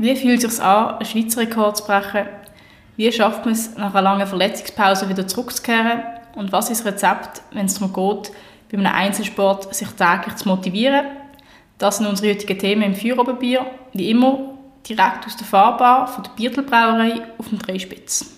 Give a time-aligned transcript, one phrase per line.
[0.00, 2.26] Wie fühlt es sich an, einen Schweizer Rekord zu brechen?
[2.96, 6.02] Wie schafft man es, nach einer langen Verletzungspause wieder zurückzukehren?
[6.36, 8.32] Und was ist das Rezept, wenn es darum geht,
[8.70, 11.04] bei einem Einzelsport sich täglich zu motivieren?
[11.78, 13.66] Das sind unsere heutigen Themen im Feuerobenbier.
[13.92, 14.54] Wie immer
[14.88, 18.37] direkt aus der Fahrbar von der Biertelbrauerei auf dem Dreispitz.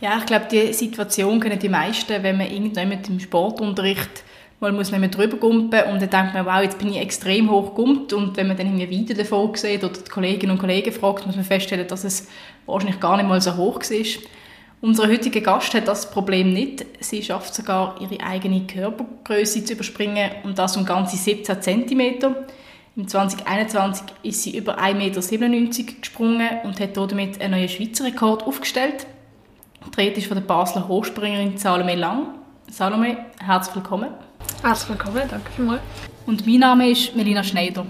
[0.00, 4.22] Ja, ich glaube, die Situation kennen die meisten, wenn man irgendjemand im Sportunterricht
[4.60, 7.74] mal muss mehr drüber gumpen und dann denkt man, wow, jetzt bin ich extrem hoch
[7.74, 11.26] gumpt und wenn man dann irgendwie Video davon sieht oder die Kolleginnen und Kollegen fragt,
[11.26, 12.28] muss man feststellen, dass es
[12.66, 14.22] wahrscheinlich gar nicht mal so hoch war.
[14.80, 16.86] Unser heutiger Gast hat das Problem nicht.
[17.00, 22.34] Sie schafft sogar, ihre eigene Körpergröße zu überspringen und das um ganze 17 cm.
[22.96, 28.44] Im 2021 ist sie über 1,97 Meter gesprungen und hat damit einen neuen Schweizer Rekord
[28.44, 29.06] aufgestellt.
[29.98, 32.38] Rede ist von der Basler Hochspringerin Salome Lang.
[32.70, 34.10] Salome, herzlich willkommen.
[34.62, 35.80] Herzlich willkommen, danke vielmals.
[36.24, 37.84] Und mein Name ist Melina Schneider.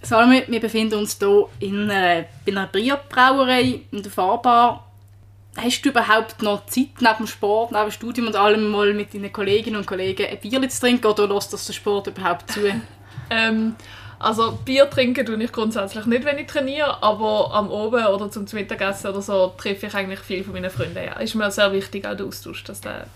[0.00, 4.90] Salome, wir befinden uns hier in einer, bei einer Bierbrauerei in der Fahrbar.
[5.58, 9.12] Hast du überhaupt noch Zeit neben dem Sport, neben dem Studium und allem mal mit
[9.12, 12.60] deinen Kolleginnen und Kollegen ein Bier zu trinken oder lässt das der Sport überhaupt zu?
[13.30, 13.76] ähm,
[14.18, 18.46] also Bier trinken tue ich grundsätzlich nicht, wenn ich trainiere, aber am Oben oder zum
[18.52, 20.96] Mittagessen oder so treffe ich eigentlich viele von meinen Freunden.
[20.96, 21.14] Ja.
[21.20, 23.06] Ist mir sehr wichtig, auch der Austausch, dass, der,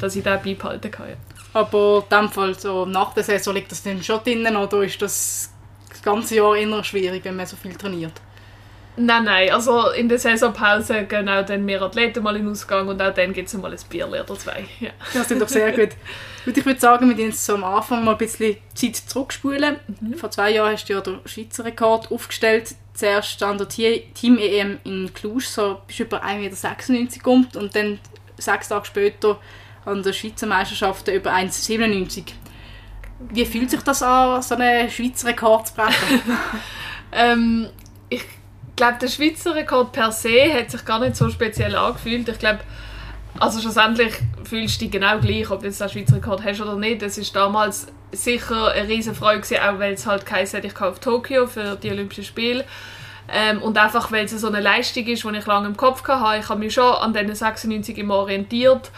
[0.00, 1.10] dass ich den beibehalten kann.
[1.10, 1.16] Ja.
[1.54, 5.00] Aber in dem Fall, so nach der Saison, liegt das dann schon drinnen oder ist
[5.02, 5.50] das
[5.88, 8.12] das ganze Jahr eher schwierig, wenn man so viel trainiert?
[9.00, 12.88] Nein, nein, also in der Saisonpause gehen auch dann mehr Athleten mal in den Ausgang
[12.88, 14.64] und auch dann gibt es mal ein Bier oder zwei.
[14.80, 14.90] Ja.
[15.14, 15.90] Das ist doch sehr gut.
[16.44, 19.76] Und ich würde sagen, wir gehen jetzt so am Anfang mal ein bisschen Zeit zurückspulen.
[20.00, 20.14] Mhm.
[20.14, 22.74] Vor zwei Jahren hast du ja den Schweizer Rekord aufgestellt.
[22.94, 28.00] Zuerst an der Team-EM in Cluj, so bist du über 1,96 Meter gekommen und dann
[28.36, 29.38] sechs Tage später
[29.84, 32.24] an der Schweizer Meisterschaft über 1,97
[33.30, 36.22] Wie fühlt sich das an, so einen Schweizer Rekord zu brechen?
[37.12, 37.68] ähm,
[38.08, 38.24] ich
[38.78, 42.28] glaube, der Schweizer Rekord per se hat sich gar nicht so speziell angefühlt.
[42.28, 42.60] Ich glaube,
[43.38, 46.76] also schlussendlich fühlst du dich genau gleich, ob du jetzt den Schweizer Rekord hast oder
[46.76, 47.02] nicht.
[47.02, 51.46] Das ist damals sicher eine riesige Freude auch weil es halt geheißen ich auf Tokio
[51.46, 52.64] für die Olympischen Spiele.
[53.30, 56.40] Ähm, und einfach, weil es so eine Leistung ist, die ich lange im Kopf hatte.
[56.40, 58.90] Ich habe mich schon an diesen 96 immer orientiert.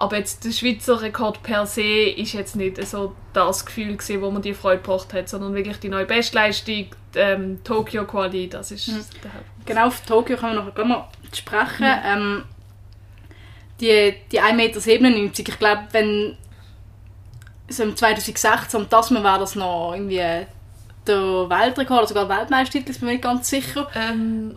[0.00, 4.30] Aber jetzt der Schweizer Rekord per se ist jetzt nicht so das Gefühl gewesen, wo
[4.30, 6.86] man die Freude gebracht hat, sondern wirklich die neue Bestleistung,
[7.16, 9.04] ähm, Tokio Quali, das ist mhm.
[9.24, 9.32] der.
[9.66, 11.84] Genau, auf Tokio können wir noch mal sprechen.
[11.84, 12.02] Mhm.
[12.04, 12.44] Ähm,
[13.80, 16.36] die, die 1,97 Meter, ich glaube, wenn
[17.68, 20.46] so im 2016 und das Mal war das noch irgendwie
[21.08, 23.88] der Weltrekord oder sogar der Weltmeistertitel, ist mir nicht ganz sicher.
[23.96, 24.52] Ähm,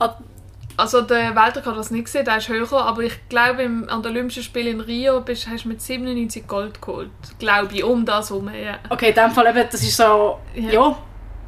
[0.78, 4.44] also der Weltrekord das nicht gesehen, der ist höher, aber ich glaube an den Olympischen
[4.44, 8.50] Spielen in Rio bist, hast du mit 97 Gold geholt, glaube ich, um das herum,
[8.54, 8.80] ja.
[8.90, 10.98] Okay, in dem Fall eben, das ist so, ja, ja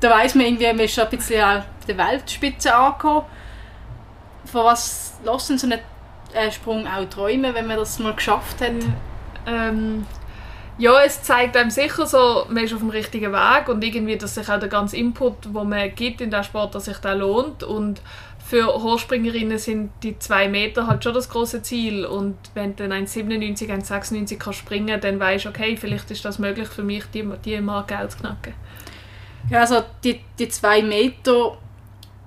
[0.04, 3.26] da weiß man irgendwie, man ist schon ein bisschen an der Weltspitze angekommen.
[4.46, 5.80] Von was lassen so einen
[6.34, 8.72] äh, Sprung auch träumen, wenn man das mal geschafft hat?
[9.48, 10.06] Ähm,
[10.78, 14.36] ja, es zeigt einem sicher so, man ist auf dem richtigen Weg und irgendwie, dass
[14.36, 17.64] sich auch der ganze Input, den man gibt in diesem Sport, dass sich der lohnt
[17.64, 18.02] und
[18.46, 23.70] für Hochspringerinnen sind die zwei Meter halt schon das große Ziel und wenn dann 1,97,
[23.70, 27.62] 1,96 kannst springen, dann weißt du, okay, vielleicht ist das möglich für mich, die, die
[27.62, 28.54] Marke zu knacken.
[29.50, 31.58] Ja, also die, die zwei Meter,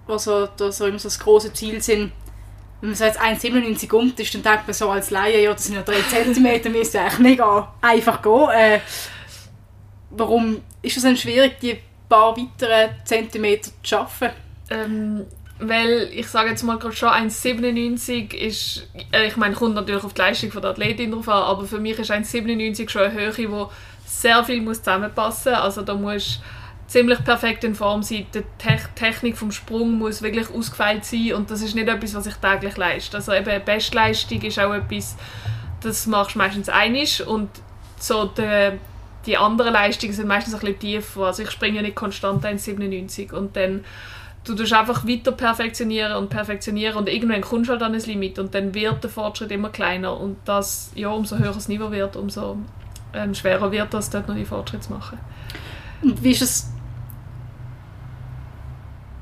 [0.09, 2.13] also das so immer so das große Ziel sind,
[2.81, 5.65] wenn man so jetzt 1,97 kommt, ist, dann denkt man so als Laie, ja, das
[5.65, 8.49] sind ja 3 cm, müsste eigentlich mega einfach gehen.
[8.51, 8.81] Äh,
[10.11, 11.79] warum ist es denn schwierig, die
[12.09, 14.31] paar weiteren Zentimeter zu schaffen?
[14.71, 15.27] Ähm,
[15.59, 20.13] weil ich sage jetzt mal gerade schon 1,97 ist, äh, ich meine, kommt natürlich auf
[20.13, 23.51] die Leistung von der Athletin drauf an, aber für mich ist 1,97 schon eine Höhe,
[23.51, 23.71] wo
[24.05, 25.55] sehr viel muss zusammenpassen.
[25.55, 26.41] Also da muss
[26.87, 28.27] ziemlich perfekt in Form sein.
[28.35, 32.27] Die Te Technik vom Sprung muss wirklich ausgefeilt sein und das ist nicht etwas, was
[32.27, 33.17] ich täglich leiste.
[33.17, 35.17] Also eben Bestleistung ist auch etwas,
[35.81, 37.51] das machst du meistens einig und
[37.99, 38.73] so die,
[39.27, 41.23] die anderen Leistungen sind meistens ein bisschen tiefer.
[41.23, 43.85] Also ich springe nicht konstant 1,97 und dann
[44.45, 48.39] du tust einfach weiter perfektionieren und perfektionieren und irgendwann kommst du halt an ein Limit
[48.39, 52.15] und dann wird der Fortschritt immer kleiner und das, ja, umso höher das Niveau wird,
[52.15, 52.57] umso
[53.13, 55.19] ähm, schwerer wird es, dort noch die Fortschritte zu machen.
[56.03, 56.76] Und wie ist es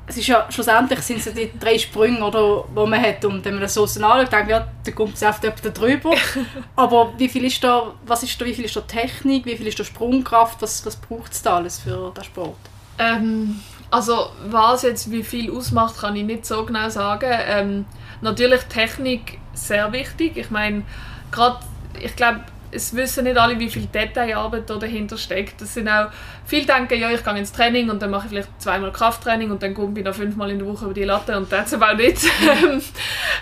[0.07, 3.25] es ist ja schlussendlich sind es ja die drei Sprünge, oder, die man hat.
[3.25, 6.13] Und wenn man das so anschaut, denkt ja, da kommt es einfach jemand drüber.
[6.75, 9.67] Aber wie viel ist da, was ist da, wie viel ist da Technik, wie viel
[9.67, 12.57] ist da Sprungkraft, was, was braucht es da alles für den Sport?
[12.99, 13.59] Ähm,
[13.89, 17.31] also was jetzt wie viel ausmacht, kann ich nicht so genau sagen.
[17.47, 17.85] Ähm,
[18.21, 20.37] natürlich Technik sehr wichtig.
[20.37, 20.83] Ich meine,
[21.31, 21.59] gerade,
[21.99, 22.41] ich glaube,
[22.75, 25.61] es wissen nicht alle, wie viel Detailarbeit da dahinter steckt.
[25.61, 26.09] Das sind auch,
[26.45, 29.63] viele denken, ja, ich gehe ins Training und dann mache ich vielleicht zweimal Krafttraining und
[29.63, 32.19] dann komme ich noch fünfmal in der Woche über die Latte und das aber nicht.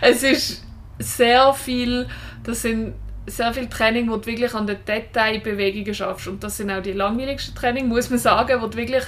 [0.02, 0.64] es ist
[1.00, 2.08] sehr viel,
[2.44, 2.94] das sind
[3.26, 6.92] sehr viel Training, wo du wirklich an den Detailbewegungen schaffst und das sind auch die
[6.92, 9.04] langweiligsten Training, muss man sagen, wo du wirklich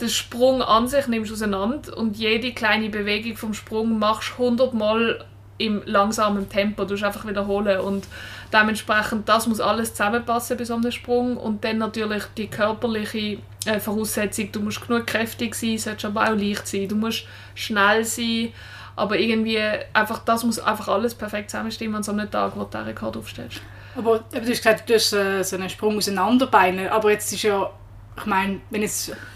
[0.00, 5.24] den Sprung an sich nimmst auseinander und jede kleine Bewegung vom Sprung machst 100 Mal
[5.58, 6.84] im langsamen Tempo.
[6.84, 8.06] Du musst einfach wiederholen und
[8.52, 13.80] dementsprechend das muss alles zusammenpassen bei so einem Sprung und dann natürlich die körperliche äh,
[13.80, 14.52] Voraussetzung.
[14.52, 16.88] Du musst genug kräftig sein, solltest aber auch leicht sein.
[16.88, 17.24] Du musst
[17.54, 18.52] schnell sein,
[18.96, 19.60] aber irgendwie
[19.92, 23.16] einfach das muss einfach alles perfekt zusammenstimmen an so einem Tag, wo du den Rekord
[23.16, 23.60] aufstellst.
[23.96, 27.70] Aber du hast gesagt, du hast äh, so einen Sprung auseinanderbeinen, aber jetzt ist ja
[28.16, 28.88] ich meine, wenn du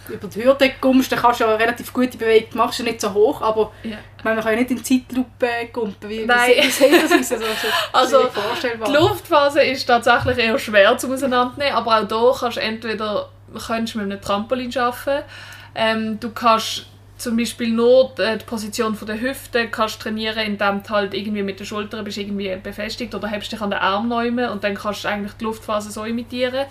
[0.08, 3.12] über die Hürde kommst, dann kannst du ja relativ gute Bewegung, machst du nicht so
[3.12, 3.98] hoch, aber ja.
[4.16, 6.08] ich meine, man kann ja nicht in Zeitlupe kumpen.
[6.08, 6.52] Wie, Nein.
[6.56, 7.40] Wie, sieht das aus?
[7.92, 8.30] Also, also
[8.86, 13.28] die Luftphase ist tatsächlich eher schwer zu auseinandernehmen, aber auch hier kannst du entweder
[13.66, 15.24] kannst mit einem Trampolin arbeiten,
[15.74, 16.86] ähm, du kannst
[17.20, 21.66] zum Beispiel nur die Position der Hüfte kannst trainieren, indem du halt irgendwie mit den
[21.66, 25.08] Schultern bist irgendwie befestigt oder hebst dich an den Arm nehmen und dann kannst du
[25.08, 26.66] eigentlich die Luftphase so imitieren.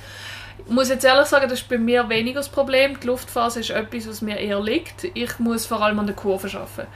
[0.66, 3.00] Ich muss jetzt ehrlich sagen, das ist bei mir weniger das Problem.
[3.00, 5.06] Die Luftphase ist etwas, was mir eher liegt.
[5.14, 6.88] Ich muss vor allem an der Kurve arbeiten.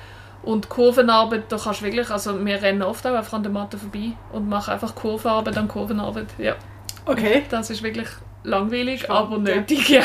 [0.43, 3.77] Und Kurvenarbeit, da kannst du wirklich, also wir rennen oft auch einfach an der Matte
[3.77, 6.55] vorbei und machen einfach Kurvenarbeit an Kurvenarbeit, ja.
[7.05, 7.43] Okay.
[7.49, 8.09] Das ist wirklich
[8.43, 10.03] langweilig, Spannend, aber nötig, ja.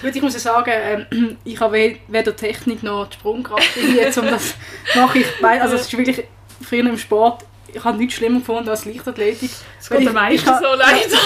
[0.00, 4.26] Gut, ich muss ja sagen, ähm, ich habe weder Technik noch die Sprungkraft jetzt, um
[4.26, 4.54] das
[4.94, 6.24] mache ich, also es ist wirklich
[6.62, 9.50] früher im Sport ich habe nichts schlimmer gefunden als Leichtathletik.
[9.78, 11.16] Das geht den meisten so leider.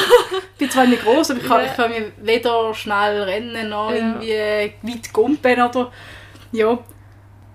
[0.52, 3.90] ich bin zwar nicht groß, aber ich kann, ich kann mir weder schnell rennen noch
[3.90, 3.96] ja.
[3.96, 5.92] irgendwie weit gumpen oder
[6.52, 6.78] ja.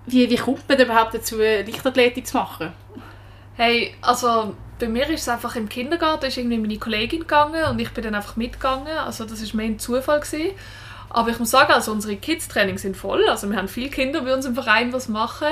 [0.06, 2.72] Wie, wie kommt man überhaupt dazu, Leichtathletik zu machen?
[3.54, 7.78] Hey, also bei mir ist es einfach im Kindergarten ist irgendwie meine Kollegin gegangen und
[7.78, 8.98] ich bin dann einfach mitgegangen.
[8.98, 10.50] Also das ist mehr ein Zufall gewesen.
[11.08, 13.28] Aber ich muss sagen, also unsere Kids-Trainings sind voll.
[13.28, 15.48] Also wir haben viele Kinder bei uns im Verein, was machen.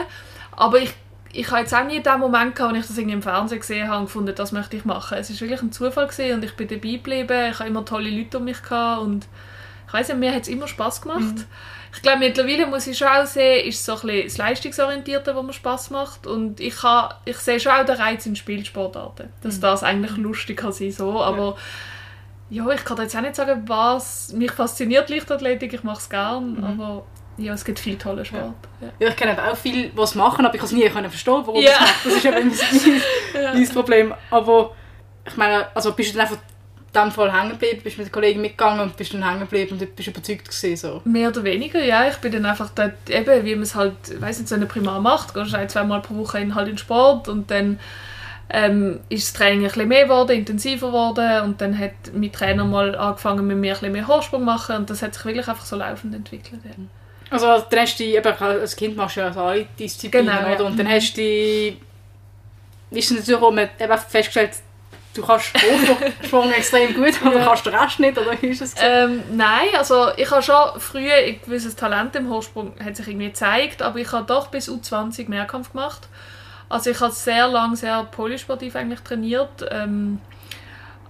[0.57, 0.95] Aber ich
[1.33, 3.89] ich habe jetzt auch nie den Moment gehabt, als ich das irgendwie im Fernsehen gesehen
[3.89, 5.19] habe und gefunden, das möchte ich machen.
[5.19, 7.51] Es war wirklich ein Zufall gewesen und ich bin dabei geblieben.
[7.51, 9.29] Ich habe immer tolle Leute um mich gehabt und
[9.87, 11.21] ich weiß nicht, mir hat es immer Spaß gemacht.
[11.21, 11.45] Mhm.
[11.93, 15.43] Ich glaube, mittlerweile muss ich schon auch sehen, ist so ein bisschen das Leistungsorientierte, was
[15.43, 19.57] mir Spaß macht und ich, habe, ich sehe schon auch den Reiz in Spielsportarten, dass
[19.57, 19.61] mhm.
[19.61, 21.57] das eigentlich lustig kann sein so, aber
[22.49, 22.65] ja.
[22.65, 22.75] ja.
[22.75, 26.65] ich kann jetzt auch nicht sagen, was mich fasziniert Leichtathletik, ich mache es gerne, mhm.
[26.65, 27.05] aber
[27.41, 28.55] ja, es gibt viele tolle Sport.
[28.81, 28.89] Ja.
[28.99, 29.09] ja.
[29.09, 31.71] ich kenne auch viele, was machen, aber ich kann es nie verstehen, warum ja.
[31.71, 32.07] das macht.
[32.07, 32.53] Das ist eben
[33.53, 33.73] mein, ja.
[33.73, 34.15] Problem.
[34.31, 34.75] Aber
[35.27, 36.39] ich meine, also bist du dann einfach
[36.93, 39.79] in dem Fall hängen geblieben, bist mit den Kollegen mitgegangen und bist dann hängen geblieben
[39.79, 41.03] und bist überzeugt gewesen, so?
[41.05, 42.09] Mehr oder weniger, ja.
[42.09, 45.01] Ich bin dann einfach dort, eben, wie man es halt, weiß nicht, so eine Primar
[45.01, 47.79] macht, gehst ein, zweimal pro Woche in, halt in Sport und dann
[48.53, 52.65] ähm, ist das Training ein bisschen mehr geworden, intensiver geworden und dann hat mein Trainer
[52.65, 55.47] mal angefangen mit mir ein bisschen mehr Hochsprung zu machen und das hat sich wirklich
[55.47, 56.61] einfach so laufend entwickelt.
[56.65, 56.73] Ja.
[57.31, 60.65] Also dann hast du eben, als Kind machst du ja so alle Disziplinen, genau, oder?
[60.67, 61.79] Und dann hast du die,
[62.91, 64.51] ist natürlich auch eben festgestellt,
[65.15, 67.45] du kannst Hochsprung extrem gut, aber ja.
[67.45, 68.75] kannst den Rest nicht, oder wie ist es?
[68.81, 73.29] Ähm, nein, also ich habe schon früher ein gewisses Talent im Hochsprung, hat sich irgendwie
[73.29, 76.09] gezeigt, aber ich habe doch bis U20 Mehrkampf gemacht.
[76.69, 79.67] Also ich habe sehr lange sehr polysportiv eigentlich trainiert.
[79.71, 80.21] Ähm,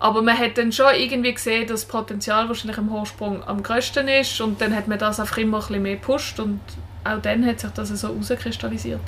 [0.00, 4.08] aber man hat dann schon irgendwie gesehen, dass das Potenzial wahrscheinlich im Hochsprung am größten
[4.08, 6.60] ist und dann hat man das einfach immer ein bisschen mehr gepusht und
[7.04, 9.00] auch dann hat sich das so herauskristallisiert.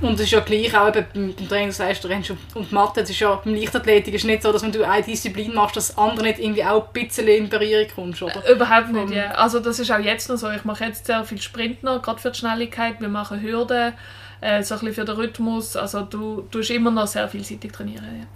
[0.00, 2.08] Und es ist ja gleich auch eben beim Trainingsleister
[2.54, 5.54] und Mathe, es ist ja beim Leichtathletik ist nicht so, dass wenn du eine Disziplin
[5.54, 8.44] machst, dass andere nicht irgendwie auch ein bisschen in Berührung kommst, oder?
[8.46, 9.30] Äh, überhaupt nicht, ja.
[9.32, 10.50] Also das ist auch jetzt noch so.
[10.50, 13.00] Ich mache jetzt sehr viel Sprint noch, gerade für die Schnelligkeit.
[13.00, 13.92] Wir machen Hürden,
[14.40, 15.76] äh, so ein bisschen für den Rhythmus.
[15.76, 18.26] Also du tust immer noch sehr vielseitig trainieren, ja.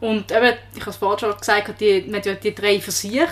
[0.00, 3.28] Und eben, ich habe es vorhin schon gesagt, die, man die, die drei Versuche.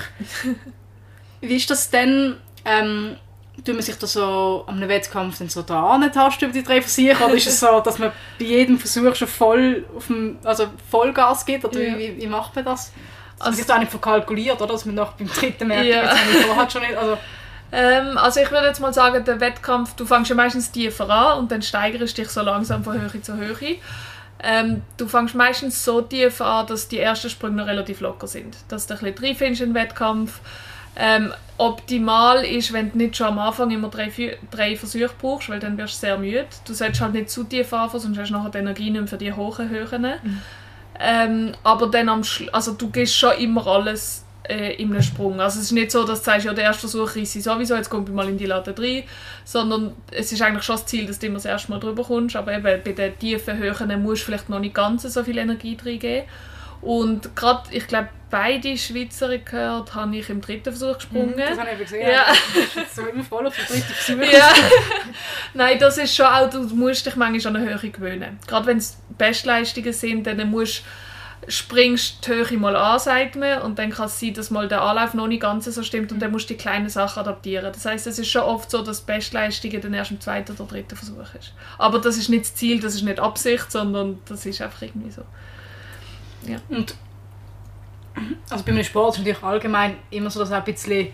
[1.41, 3.17] Wie ist das denn, ähm,
[3.65, 6.83] tut man sich da so an einem Wettkampf dann so dran tasten über die drei
[6.83, 7.25] Versuche?
[7.25, 11.47] Oder ist es so, dass man bei jedem Versuch schon voll auf dem, also Vollgas
[11.47, 11.65] gibt?
[11.65, 11.99] Oder ja.
[11.99, 12.93] wie, wie, macht man das?
[13.39, 14.73] Also, man sich da nicht verkalkuliert, oder?
[14.73, 16.03] Dass man nach beim dritten merkt, ja.
[16.03, 17.19] jetzt habe ich vorher schon nicht, also
[17.71, 21.41] ähm, also ich würde jetzt mal sagen, der Wettkampf, du fängst ja meistens tiefer an
[21.41, 23.77] und dann steigerst dich so langsam von Höhe zu Höhe.
[24.42, 28.57] Ähm, du fängst meistens so tief an, dass die ersten Sprünge noch relativ locker sind.
[28.68, 30.40] Dass du ein bisschen drin findest im Wettkampf.
[30.97, 34.11] Ähm, optimal ist, wenn du nicht schon am Anfang immer drei,
[34.50, 36.47] drei Versuche brauchst, weil dann wirst du sehr müde.
[36.66, 39.09] Du solltest halt nicht zu tief anfangen, sonst hast du nachher die Energie nicht mehr
[39.09, 40.02] für die hohen Höhen.
[40.02, 40.42] Mhm.
[41.00, 45.40] Ähm, aber dann am Schluss, also du gehst schon immer alles äh, in einem Sprung.
[45.40, 47.90] Also es ist nicht so, dass du sagst, ja, der erste Versuch ist sowieso, jetzt
[47.90, 49.05] kommt mal in die Lade rein,
[49.45, 52.37] sondern es ist eigentlich schon das Ziel, dass du immer das erste Mal drüber kommst,
[52.37, 55.76] aber eben bei den tiefen Höhen musst du vielleicht noch nicht ganz so viel Energie
[55.85, 56.25] reingeben.
[56.81, 61.35] Und gerade, ich glaube, beide Schweizer gehört, habe ich im dritten Versuch gesprungen.
[61.35, 62.09] Mhm, das habe ich gesehen.
[62.09, 62.26] Ja.
[62.95, 64.33] So immer voll auf den dritten Versuch.
[64.33, 64.50] Ja.
[65.55, 68.38] Nein, das ist schon auch, du musst dich manchmal an eine Höhe gewöhnen.
[68.47, 70.85] Gerade wenn es Bestleistungen sind, dann musst
[71.49, 74.83] springst die Höhe mal an, sagt man, und dann kann es sein, dass mal der
[74.83, 77.73] Anlauf noch nicht ganz so stimmt und dann musst du die kleinen Sachen adaptieren.
[77.73, 80.97] Das heißt, es ist schon oft so, dass Bestleistungen dann erst im zweiten oder dritten
[80.97, 81.55] Versuch ist.
[81.78, 85.11] Aber das ist nicht das Ziel, das ist nicht Absicht, sondern das ist einfach irgendwie
[85.11, 85.23] so.
[86.47, 86.59] Ja.
[86.69, 86.95] Und
[88.50, 91.09] also bei einem Sport ist natürlich allgemein immer so, dass auch ein bisschen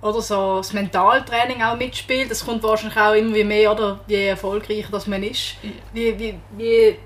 [0.00, 2.30] oder so das Mentaltraining auch mitspielt.
[2.30, 5.54] Das kommt wahrscheinlich auch immer wie mehr, oder je erfolgreicher das man ist.
[5.92, 6.96] Wie, wie, wie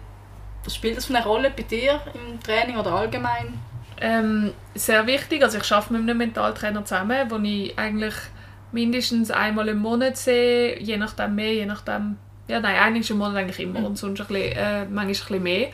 [0.74, 3.58] spielt das eine Rolle bei dir im Training oder allgemein?
[4.00, 5.42] Ähm, sehr wichtig.
[5.42, 8.14] Also ich arbeite mit einem Mentaltrainer zusammen, wo ich eigentlich
[8.72, 12.16] mindestens einmal im Monat sehe, je nachdem mehr, je nachdem...
[12.48, 13.86] Ja, nein, eigentlich im Monat eigentlich immer mhm.
[13.86, 15.68] und sonst ein bisschen, äh, manchmal ein bisschen mehr.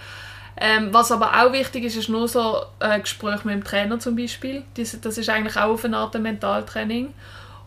[0.56, 4.16] Ähm, was aber auch wichtig ist, ist nur so ein Gespräch mit dem Trainer zum
[4.16, 4.62] Beispiel.
[4.74, 7.12] Das, das ist eigentlich auch auf eine Art Mentaltraining.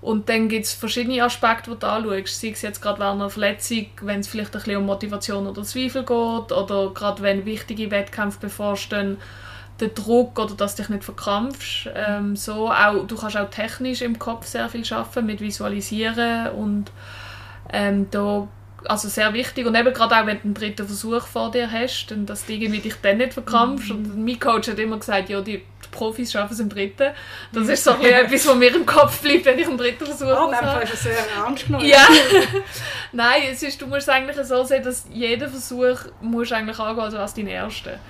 [0.06, 2.40] Und dann gibt es verschiedene Aspekte, die du anschaust.
[2.40, 5.64] Sei es jetzt gerade während einer Verletzung, wenn es vielleicht ein bisschen um Motivation oder
[5.64, 9.18] Zweifel geht, oder gerade wenn wichtige Wettkämpfe bevorstehen,
[9.80, 11.90] der Druck oder dass du dich nicht verkrampfst.
[11.96, 16.92] Ähm, so auch, du kannst auch technisch im Kopf sehr viel schaffen mit Visualisieren und
[17.74, 18.48] ähm, da
[18.88, 22.12] also sehr wichtig und eben gerade auch wenn du einen dritten Versuch vor dir hast,
[22.12, 23.96] dann, dass du irgendwie dich dann nicht verkrampfst mhm.
[23.96, 25.64] und mein Coach hat immer gesagt, ja, die
[25.96, 27.12] Profis schaffen es im dritten.
[27.52, 30.28] Das ist so ein etwas, was mir im Kopf bleibt, wenn ich einen dritten Versuch
[30.28, 30.58] oh, muss.
[30.62, 31.86] Oh, ist es sehr ernst genommen.
[31.86, 32.08] Ja.
[33.12, 37.16] Nein, es ist, du musst es eigentlich so sehen, dass jeder Versuch musst eigentlich angehen
[37.16, 38.00] als dein erster.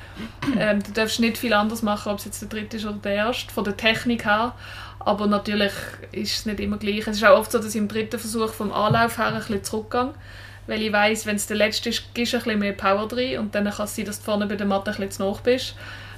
[0.58, 3.14] Ähm, du darfst nicht viel anders machen, ob es jetzt der dritte ist oder der
[3.14, 4.54] erste, von der Technik her.
[5.00, 5.74] Aber natürlich
[6.14, 7.08] ist es nicht immer gleich.
[7.08, 9.64] Es ist auch oft so, dass ich im dritten Versuch vom Anlauf her ein bisschen
[9.64, 10.14] zurückgehe
[10.68, 13.40] weil ich weiss, wenn es der letzte ist, gibst du ein bisschen mehr Power drin
[13.40, 15.42] und dann kann es sein, dass du vorne bei der Matte ein bisschen zu hoch
[15.42, 15.76] bist.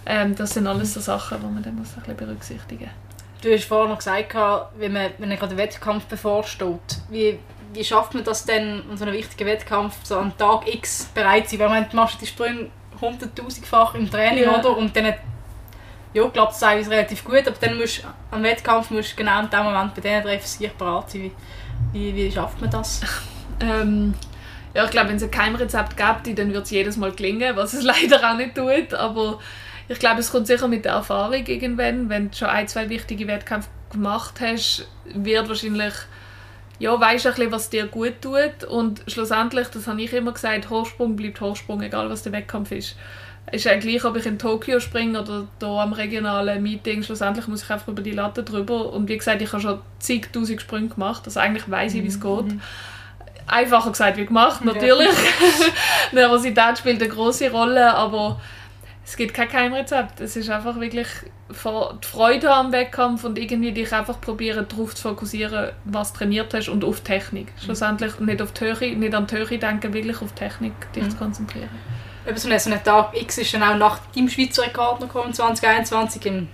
[0.10, 3.42] Ähm, das sind alles so Sachen, die man dann muss ein bisschen berücksichtigen muss.
[3.42, 4.34] Du hast vorhin noch gesagt,
[4.78, 7.38] wenn man, wenn man gerade einen Wettkampf bevorsteht, wie,
[7.74, 11.50] wie schafft man das denn, an so einem wichtigen Wettkampf so am Tag X bereit
[11.50, 11.70] zu sein?
[11.70, 14.58] Weil man machst die Sprünge hunderttausendfach im Training, ja.
[14.58, 14.76] oder?
[14.76, 15.14] Und dann
[16.14, 19.50] ja, klappt es teilweise relativ gut, aber dann musst am Wettkampf musst du genau in
[19.50, 21.32] dem Moment bei diesen drei Versuchen bereit sein.
[21.92, 23.02] Wie, wie, schafft man das?
[23.60, 24.14] ähm,
[24.74, 27.74] ja, ich glaube, wenn es ein Keimrezept gibt, dann wird es jedes Mal gelingen, was
[27.74, 28.94] es leider auch nicht tut.
[28.94, 29.40] Aber
[29.90, 32.10] ich glaube, es kommt sicher mit der Erfahrung irgendwann.
[32.10, 35.94] Wenn du schon ein, zwei wichtige Wettkämpfe gemacht hast, wird wahrscheinlich
[36.80, 40.70] ja, weißt ein bisschen, was dir gut tut und schlussendlich, das habe ich immer gesagt,
[40.70, 42.96] Hochsprung bleibt Hochsprung, egal was der Wettkampf ist.
[43.48, 47.48] Es ist ja gleich, ob ich in Tokio springe oder hier am regionalen Meeting, schlussendlich
[47.48, 50.90] muss ich einfach über die Latte drüber und wie gesagt, ich habe schon zigtausend Sprünge
[50.90, 52.46] gemacht, also eigentlich weiß ich, wie es geht.
[52.46, 52.62] Mhm
[53.48, 55.08] einfacher gesagt wie gemacht, natürlich.
[56.12, 58.42] Nervosität spielt eine große Rolle, aber
[59.08, 60.20] es gibt kein Keimrezept.
[60.20, 61.08] Es ist einfach wirklich
[61.50, 61.56] die
[62.06, 66.68] Freude am Wettkampf und irgendwie dich einfach probieren, darauf zu fokussieren, was du trainiert hast
[66.68, 67.48] und auf Technik.
[67.48, 67.62] Mhm.
[67.64, 71.10] Schlussendlich nicht, auf die Höhe, nicht an die Höhe denken, wirklich auf Technik dich mhm.
[71.12, 71.70] zu konzentrieren.
[72.28, 76.26] Eben so ein Tag X ist dann auch nach deinem Schweizer Rekord noch gekommen, 2021.
[76.26, 76.50] Im,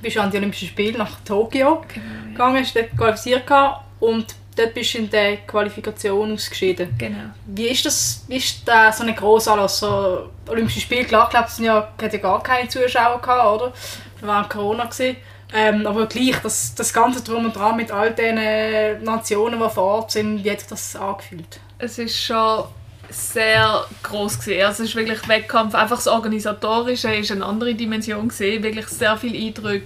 [0.00, 3.50] bist du an die Olympischen Spiele nach Tokio genau, gegangen, hast dort qualifiziert
[3.98, 4.26] und
[4.56, 6.94] dort bist du in der Qualifikation ausgeschieden.
[6.98, 7.30] Genau.
[7.46, 9.78] Wie ist das, wie ist das so ein grosser Anlass?
[9.78, 13.72] So Olympische Spiele, klar, ich glaube, es ja, hat ja gar keine Zuschauer gehabt, oder?
[14.20, 14.84] Das war Corona.
[14.84, 15.16] Gewesen.
[15.52, 19.84] Ähm, aber gleich, das, das Ganze drum und dran mit all den Nationen, die vor
[19.84, 21.60] Ort sind, wie hat sich das angefühlt?
[21.78, 22.64] Es ist schon
[23.14, 24.66] sehr groß gesehen.
[24.66, 29.16] Also es ist wirklich Wettkampf, einfach das Organisatorische ist eine andere Dimension gesehen, wirklich sehr
[29.16, 29.82] viel Eindruck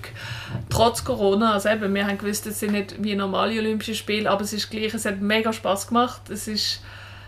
[0.70, 1.52] trotz Corona.
[1.52, 4.70] Also eben, wir haben gewusst, es sind nicht wie normale Olympische Spiele, aber es ist
[4.70, 6.30] gleich, es hat mega Spaß gemacht.
[6.30, 6.82] Es ist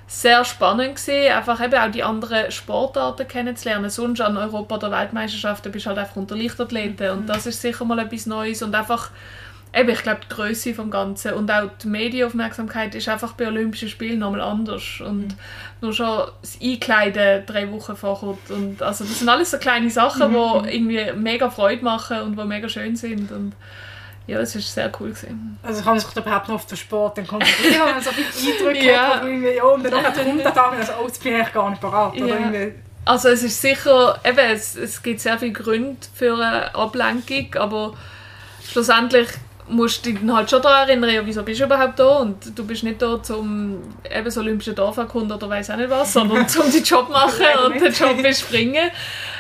[0.07, 3.91] sehr spannend gesehen, einfach eben auch die anderen Sportarten kennenzulernen.
[3.91, 7.85] Sonst an Europa- oder Weltmeisterschaften bist du halt einfach unter Lichtathleten und das ist sicher
[7.85, 9.11] mal etwas Neues und einfach
[9.75, 13.89] eben, ich glaube, die Größe vom Ganzen und auch die Medienaufmerksamkeit ist einfach bei Olympischen
[13.89, 15.01] Spielen nochmal anders.
[15.01, 15.35] Und mhm.
[15.81, 18.51] nur schon das Einkleiden drei Wochen vorkommt.
[18.51, 20.65] Und also das sind alles so kleine Sachen, mhm.
[20.65, 23.31] die irgendwie mega Freude machen und die mega schön sind.
[23.31, 23.53] Und
[24.27, 25.11] ja, es war sehr cool.
[25.11, 25.59] Gewesen.
[25.63, 28.93] Also kann man sich überhaupt noch auf den Sport konzentrieren, wenn man so viele Eindrücke
[28.93, 29.15] ja.
[29.15, 29.25] hat.
[29.25, 32.15] Und dann kommt der Tag also, oh, jetzt bin ich gar nicht bereit.
[32.17, 32.25] Ja.
[32.25, 32.71] Oder
[33.05, 37.95] Also es ist sicher, eben, es, es gibt sehr viele Gründe für eine Ablenkung, aber
[38.69, 39.29] schlussendlich
[39.71, 42.83] musst dich halt schon daran erinnern, ja, wieso bist du überhaupt da und du bist
[42.83, 43.79] nicht da zum
[44.15, 47.81] eben so olympischen Dorferkunden oder weiß auch nicht was, sondern zum deinen Job machen und
[47.81, 48.91] den Job bespringen.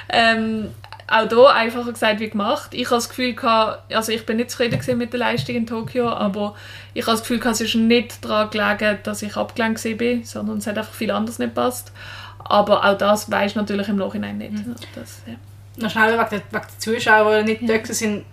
[0.08, 0.70] Ähm,
[1.10, 2.68] auch da einfacher gesagt wie gemacht.
[2.72, 6.08] Ich habe das Gefühl gehabt, also ich bin nicht zufrieden mit der Leistung in Tokio,
[6.08, 6.54] aber
[6.94, 10.58] ich habe das Gefühl gehabt, es ist nicht daran gelegen, dass ich abgelenkt war, sondern
[10.58, 11.92] es hat einfach viel anders nicht passt.
[12.38, 14.52] Aber auch das weiß natürlich im Nachhinein nicht.
[14.52, 14.76] Mhm.
[14.94, 15.34] Das, ja.
[15.76, 17.78] Noch schnell wegen der, wegen der Zuschauer, die nicht ja.
[17.78, 18.24] da sind.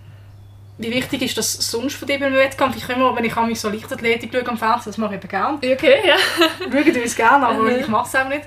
[0.78, 2.76] Wie wichtig ist das sonst für dich beim Wettkampf?
[2.76, 5.56] Ich immer, wenn ich mich so Leichtathletik schaue am Fernsehen, das mache ich eben gerne.
[5.56, 6.16] Okay, ja.
[6.70, 7.80] Schaue ich es gerne, aber mhm.
[7.80, 8.44] ich mache es auch nicht.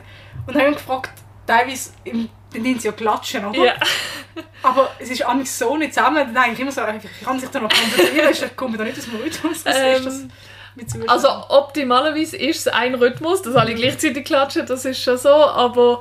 [0.47, 1.11] Und dann habe ich mich gefragt,
[1.45, 3.65] teilweise im sie ja klatschen, oder?
[3.65, 3.73] Ja.
[4.63, 6.33] Aber es ist auch so nicht zusammen.
[6.33, 8.97] Dann denke ich immer so, ich kann sich da noch konzentrieren, ich komme da nicht
[8.97, 9.65] aus dem Rhythmus.
[9.65, 11.09] Was ähm, ist das?
[11.09, 15.99] Also optimalerweise ist es ein Rhythmus, dass alle gleichzeitig klatschen, das ist schon so, aber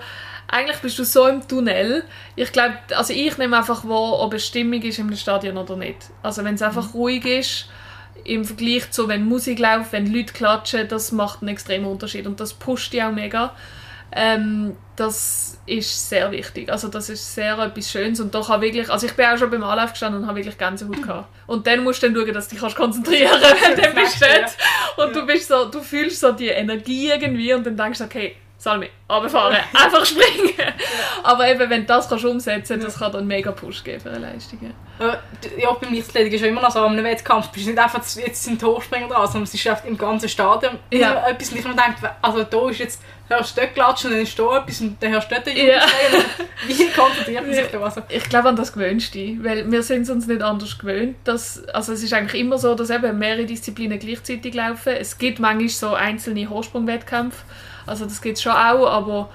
[0.51, 2.05] eigentlich bist du so im Tunnel.
[2.35, 6.11] Ich glaube, also ich nehme einfach wahr, ob es Stimmung ist im Stadion oder nicht.
[6.23, 7.01] Also wenn es einfach mhm.
[7.01, 7.69] ruhig ist,
[8.25, 12.41] im Vergleich zu wenn Musik läuft, wenn Leute klatschen, das macht einen extremen Unterschied und
[12.41, 13.55] das pusht dich auch mega.
[14.13, 16.71] Ähm, das ist sehr wichtig.
[16.71, 19.51] Also das ist sehr etwas Schönes und da kann wirklich, also ich bin auch schon
[19.51, 21.29] beim Anlauf gestanden und habe wirklich Gänsehaut gehabt.
[21.47, 24.21] Und dann musst du dann schauen, dass du dich kannst konzentrieren kannst, wenn du bist
[24.21, 25.05] ja.
[25.05, 28.35] und du bist so, du fühlst so die Energie irgendwie und dann denkst du, okay,
[28.61, 30.53] Salmi, runterfahren, einfach springen.
[31.23, 34.01] Aber eben, wenn du das kannst umsetzen kannst, das kann dann einen mega Push geben
[34.01, 34.59] für eine Leistung.
[34.99, 35.19] Ja,
[35.57, 38.47] ja beim Lichtathletik ist es immer noch so, einem Wettkampf bist du nicht einfach jetzt
[38.47, 41.27] im Torspringen dran, sondern es ist im ganzen Stadion ja.
[41.27, 44.39] etwas, und ich mir denke, also da ist jetzt hörst du dort klatschen, dann ist
[44.39, 45.81] da etwas und dann hörst du dort ja.
[46.67, 47.81] Wie konzentriert man sich da?
[47.81, 48.03] Also?
[48.11, 51.17] Ich glaube, an das gewöhnst du dich, weil wir sind uns nicht anders gewöhnt.
[51.25, 54.93] Dass, also es ist eigentlich immer so, dass eben mehrere Disziplinen gleichzeitig laufen.
[54.93, 57.43] Es gibt manchmal so einzelne Hochsprungwettkämpfe,
[57.87, 59.31] also das gibt es schon auch, aber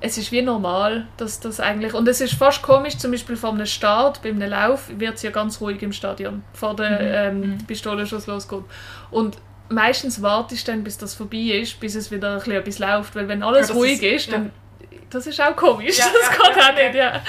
[0.00, 3.50] es ist wie normal, dass das eigentlich und es ist fast komisch, zum Beispiel vor
[3.50, 7.42] einem Start, beim Lauf wird es ja ganz ruhig im Stadion, vor der mhm.
[7.42, 7.66] ähm, mhm.
[7.66, 8.64] Pistolenschuss losgeht
[9.10, 13.14] und meistens wartest du dann, bis das vorbei ist, bis es wieder ein etwas läuft.
[13.14, 14.50] Weil wenn alles ja, ruhig ist, ist, dann
[15.10, 15.98] das ist auch komisch.
[15.98, 17.22] Ja, das ja, geht auch nicht, ja.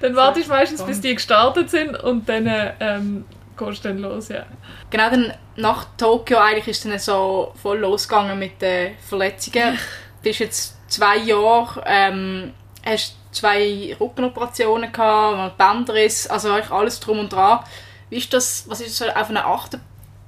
[0.00, 3.24] Dann wartest du meistens, bis die gestartet sind und dann ähm,
[3.64, 4.44] gehst dann los, ja.
[4.90, 9.74] Genau, dann nach Tokio eigentlich ist dann so voll losgegangen mit den Verletzungen.
[10.16, 17.20] du bist jetzt zwei Jahre, ähm, hast zwei Rückenoperationen gehabt, Bänderriss, also eigentlich alles drum
[17.20, 17.60] und dran.
[18.08, 19.80] Wie ist das, was ist so auf einer achten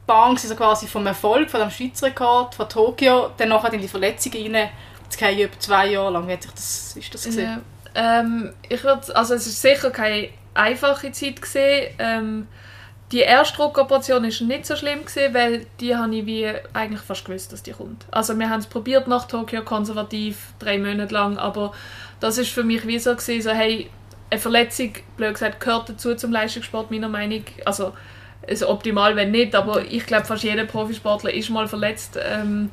[0.07, 3.88] Bahn, also quasi vom Erfolg, von dem Schweizer Rekord, von Tokio, dann nachher in die
[3.88, 4.71] Verletzungen rein.
[5.05, 6.29] Jetzt gehe ich über zwei Jahre lang.
[6.29, 7.62] Wie hat sich das, ist das gesehen?
[7.95, 11.95] Ja, ähm, ich würde, also es ist sicher keine einfache Zeit gesehen.
[11.99, 12.49] Ähm,
[13.12, 17.25] die erste Druckoperation war nicht so schlimm, gewesen, weil die habe ich wie eigentlich fast
[17.25, 18.07] gewusst, dass die kommt.
[18.11, 21.72] Also wir haben es probiert nach Tokio konservativ, drei Monate lang, aber
[22.20, 23.90] das ist für mich wie so gewesen, so hey,
[24.31, 27.44] eine Verletzung, blöd gesagt, gehört dazu zum Leistungssport meiner Meinung.
[27.66, 27.92] Also
[28.48, 32.18] also optimal, wenn nicht, aber ich glaube, fast jeder Profisportler ist mal verletzt.
[32.20, 32.70] Ähm,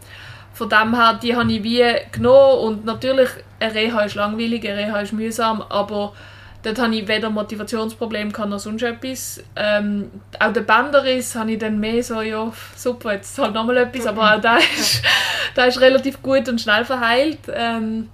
[0.54, 4.78] von dem her, die habe ich wie genommen und natürlich, eine Reha ist langweilig, eine
[4.78, 6.14] Reha ist mühsam, aber
[6.64, 9.44] dort habe ich weder Motivationsprobleme noch sonst etwas.
[9.56, 14.06] Ähm, auch der Bänderriss habe ich dann mehr so, ja, super, jetzt halt nochmal etwas,
[14.06, 15.04] aber auch der ist,
[15.56, 17.40] der ist relativ gut und schnell verheilt.
[17.54, 18.10] Ähm,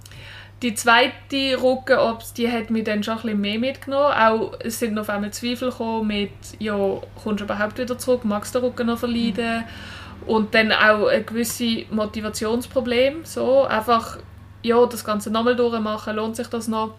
[0.62, 4.14] die zweite Rückenops, die hat mich dann schon ein bisschen mehr mitgenommen.
[4.14, 6.76] Auch, es sind auf einmal Zweifel gekommen mit, ja,
[7.22, 9.58] kommst du überhaupt wieder zurück, magst du den Rücken noch verleiden?
[9.58, 10.28] Mhm.
[10.28, 14.18] Und dann auch ein gewisses Motivationsproblem, so, einfach,
[14.62, 16.94] ja, das Ganze nochmal durchmachen, lohnt sich das noch?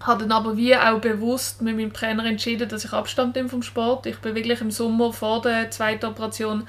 [0.00, 3.62] Habe dann aber wie auch bewusst mit meinem Trainer entschieden, dass ich Abstand nehme vom
[3.62, 4.06] Sport.
[4.06, 6.66] Ich bin wirklich im Sommer vor der zweiten Operation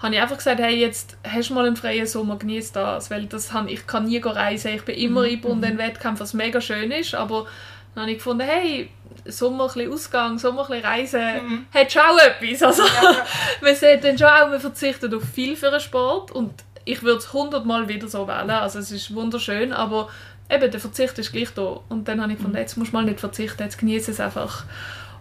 [0.00, 3.26] habe ich einfach gesagt, hey, jetzt hast du mal einen freien Sommer, genieß das, weil
[3.26, 5.26] das habe, ich kann nie reisen, ich bin immer mhm.
[5.26, 5.78] eingebunden in mhm.
[5.78, 7.46] Wettkämpfen, was mega schön ist, aber
[7.94, 8.88] dann habe ich gefunden, hey,
[9.26, 11.66] Sommer ein bisschen Ausgang, Sommer ein bisschen Reisen, mhm.
[11.74, 12.62] hat schon auch etwas.
[12.62, 13.26] Also, ja, ja.
[13.60, 17.18] man sieht dann schon auch, man verzichtet auf viel für den Sport und ich würde
[17.18, 20.08] es hundertmal wieder so wählen, also es ist wunderschön, aber
[20.50, 22.62] eben, der Verzicht ist gleich da und dann habe ich gefunden, mhm.
[22.62, 24.64] jetzt muss man nicht verzichten, jetzt genieße es einfach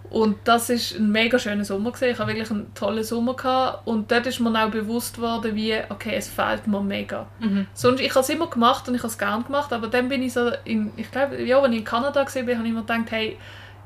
[0.10, 2.14] und das ist ein mega schöner Sommer gewesen.
[2.14, 3.88] Ich hatte wirklich einen tollen Sommer gehabt.
[3.88, 7.28] und dort ist mir auch bewusst geworden, wie okay, es fehlt mir mega.
[7.40, 7.68] Mhm.
[7.74, 10.24] Sonst ich habe es immer gemacht und ich habe es gerne gemacht, aber dann bin
[10.24, 13.12] ich so in, ich glaube, ja, als ich in Kanada war, habe ich mir gedacht,
[13.12, 13.38] hey,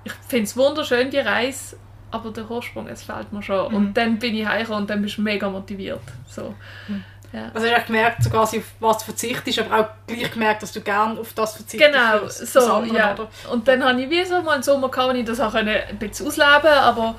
[0.05, 1.75] ich finde es wunderschön die Reise,
[2.12, 3.71] aber der Hochsprung, es fehlt mir schon.
[3.71, 3.75] Mhm.
[3.75, 6.01] Und dann bin ich heimgekommen und dann bist du mega motiviert.
[6.27, 6.53] So.
[6.88, 7.03] Mhm.
[7.33, 7.49] Ja.
[7.53, 10.71] Also hast du gemerkt, so quasi auf was du verzichtest, aber auch gleich gemerkt, dass
[10.71, 11.91] du gerne auf das verzichtest.
[11.91, 13.13] Genau, so, andere, ja.
[13.13, 13.27] Oder?
[13.51, 15.67] Und dann hatte ich wie so mal einen Sommer, gehabt, wo ich das auch ein
[15.97, 17.15] bisschen ausleben aber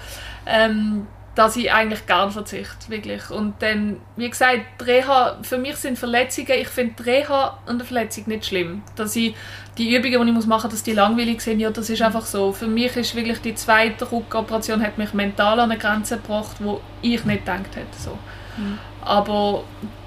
[0.46, 3.30] ähm, dass ich eigentlich nicht verzichte, wirklich.
[3.30, 7.84] Und dann, wie gesagt, Reha, für mich sind Verletzungen, ich finde die Reha und eine
[7.84, 8.82] Verletzung nicht schlimm.
[8.94, 9.34] Dass ich
[9.76, 12.52] die Übungen, die ich machen muss, dass die langweilig sind, ja, das ist einfach so.
[12.52, 16.80] Für mich ist wirklich die zweite Rückoperation hat mich mental an eine Grenze gebracht, wo
[17.02, 17.98] ich nicht gedacht hätte.
[17.98, 18.16] So.
[18.56, 18.78] Mhm.
[19.02, 19.64] Aber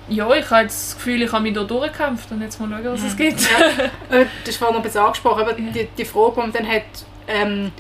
[0.10, 3.04] ja, ich habe das Gefühl, ich habe mich da durchgekämpft und jetzt mal schauen, was
[3.04, 3.42] es gibt.
[3.42, 4.18] Ja.
[4.18, 5.72] Äh, du hast vorhin noch ein bisschen angesprochen, aber ja.
[5.72, 6.84] die, die Frage, die man dann hat,
[7.28, 7.72] ähm,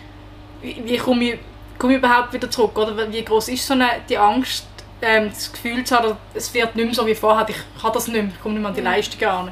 [0.61, 1.39] wie, komme ich
[1.77, 2.77] komme ich überhaupt wieder zurück?
[2.77, 4.65] Oder wie groß ist so eine, die Angst,
[5.01, 8.07] ähm, das Gefühl zu haben, es wird nicht mehr so wie vorher, ich kann das
[8.07, 9.51] nicht mehr, ich komme nicht mehr an die Leistung an?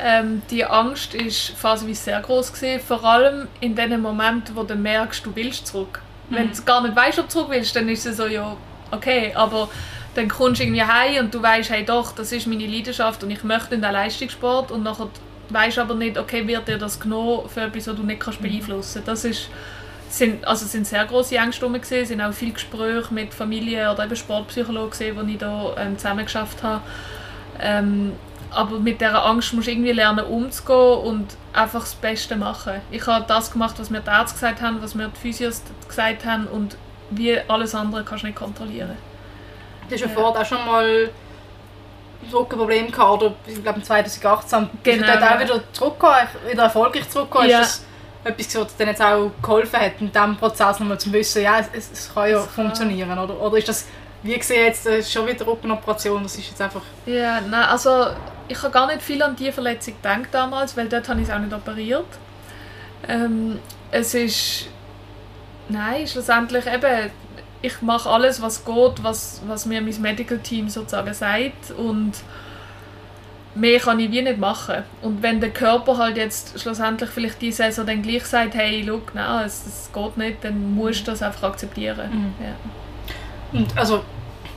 [0.00, 4.76] Ähm, die Angst ist phasenweise sehr groß gewesen, vor allem in den Momenten, wo du
[4.76, 6.00] merkst, du willst zurück.
[6.30, 6.36] Mhm.
[6.36, 8.56] Wenn du gar nicht weißt, ob du zurück willst, dann ist es so, ja,
[8.92, 9.68] okay, aber
[10.18, 13.30] dann kommst du irgendwie heim und du weißt, hey doch, das ist meine Leidenschaft und
[13.30, 15.08] ich möchte in den Leistungssport und nachher
[15.50, 18.48] weißt aber nicht, okay, wird dir das genommen für etwas, was du nicht kannst mhm.
[18.48, 19.08] beeinflussen kannst.
[19.08, 19.48] Das ist
[20.10, 24.04] sind, also sind sehr große Ängste rum Es sind auch viele Gespräche mit Familie oder
[24.04, 26.82] eben Sportpsychologen gesehen, die ich da ähm, zusammen geschafft habe.
[27.60, 28.12] Ähm,
[28.50, 32.80] aber mit dieser Angst musst du irgendwie lernen umzugehen und einfach das Beste machen.
[32.90, 36.24] Ich habe das gemacht, was mir die Ärzte gesagt haben, was mir die Physios gesagt
[36.24, 36.78] haben und
[37.10, 38.96] wie alles andere kannst du nicht kontrollieren.
[39.88, 40.12] Du hast ja, ja.
[40.14, 41.10] vorher auch schon mal
[42.24, 44.58] ein Rückenproblem gehabt, oder ich glaube 2018.
[44.58, 44.70] Genau.
[44.82, 47.50] Bist du dort auch wieder zurückgekommen, wieder erfolgreich zurückgekommen?
[47.50, 47.64] Ja
[48.24, 51.90] etwas was dir jetzt auch geholfen hat, in diesem Prozess nochmal zu wissen, ja, es,
[51.92, 53.18] es kann ja es funktionieren, kann.
[53.18, 53.40] oder?
[53.40, 53.86] Oder ist das,
[54.22, 56.82] wie gesehen jetzt, das ist schon wieder Rückenoperation, das ist jetzt einfach...
[57.06, 58.08] Ja, nein, also
[58.48, 61.34] ich habe gar nicht viel an diese Verletzung gedacht damals, weil dort habe ich es
[61.34, 62.06] auch nicht operiert.
[63.08, 63.58] Ähm,
[63.90, 64.66] es ist...
[65.68, 67.10] Nein, schlussendlich eben,
[67.62, 72.12] ich mache alles, was geht, was, was mir mein Medical Team sozusagen sagt und
[73.54, 74.84] mehr kann ich wie nicht machen.
[75.02, 79.14] Und wenn der Körper halt jetzt schlussendlich vielleicht die Saison dann gleich sagt, hey, look,
[79.14, 82.10] nein, es, es geht nicht, dann musst du das einfach akzeptieren.
[82.10, 82.44] Mhm.
[82.44, 83.58] Ja.
[83.58, 84.02] Und also,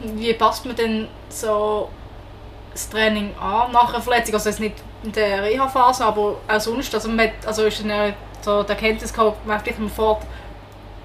[0.03, 1.89] wie passt man denn so
[2.71, 4.35] das Training an nach einer Verletzung?
[4.35, 6.93] Also jetzt nicht in der Reha-Phase, aber auch sonst.
[6.93, 10.23] Also, man hat, also ist eine, so der Erkenntnis gehabt, man hat vielleicht fort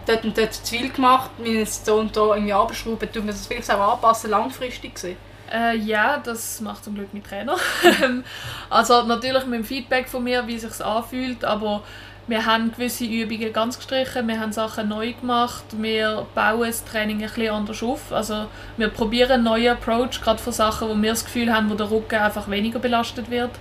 [0.07, 3.29] dort und dort zu viel gemacht, wir jetzt so und da irgendwie abschrauben, tut man
[3.29, 5.17] das vielleicht auch anpassen, langfristig gesehen?
[5.53, 7.57] Äh, ja, das macht zum Glück mein Trainer.
[8.71, 11.83] also natürlich mit dem Feedback von mir, wie es anfühlt, aber
[12.29, 17.19] wir haben gewisse Übungen ganz gestrichen, wir haben Sachen neu gemacht, wir bauen das Training
[17.23, 18.13] ein bisschen anders auf.
[18.13, 21.75] Also wir probieren einen neuen Approach, gerade für Sachen, wo wir das Gefühl haben, wo
[21.75, 23.53] der Rücken einfach weniger belastet wird.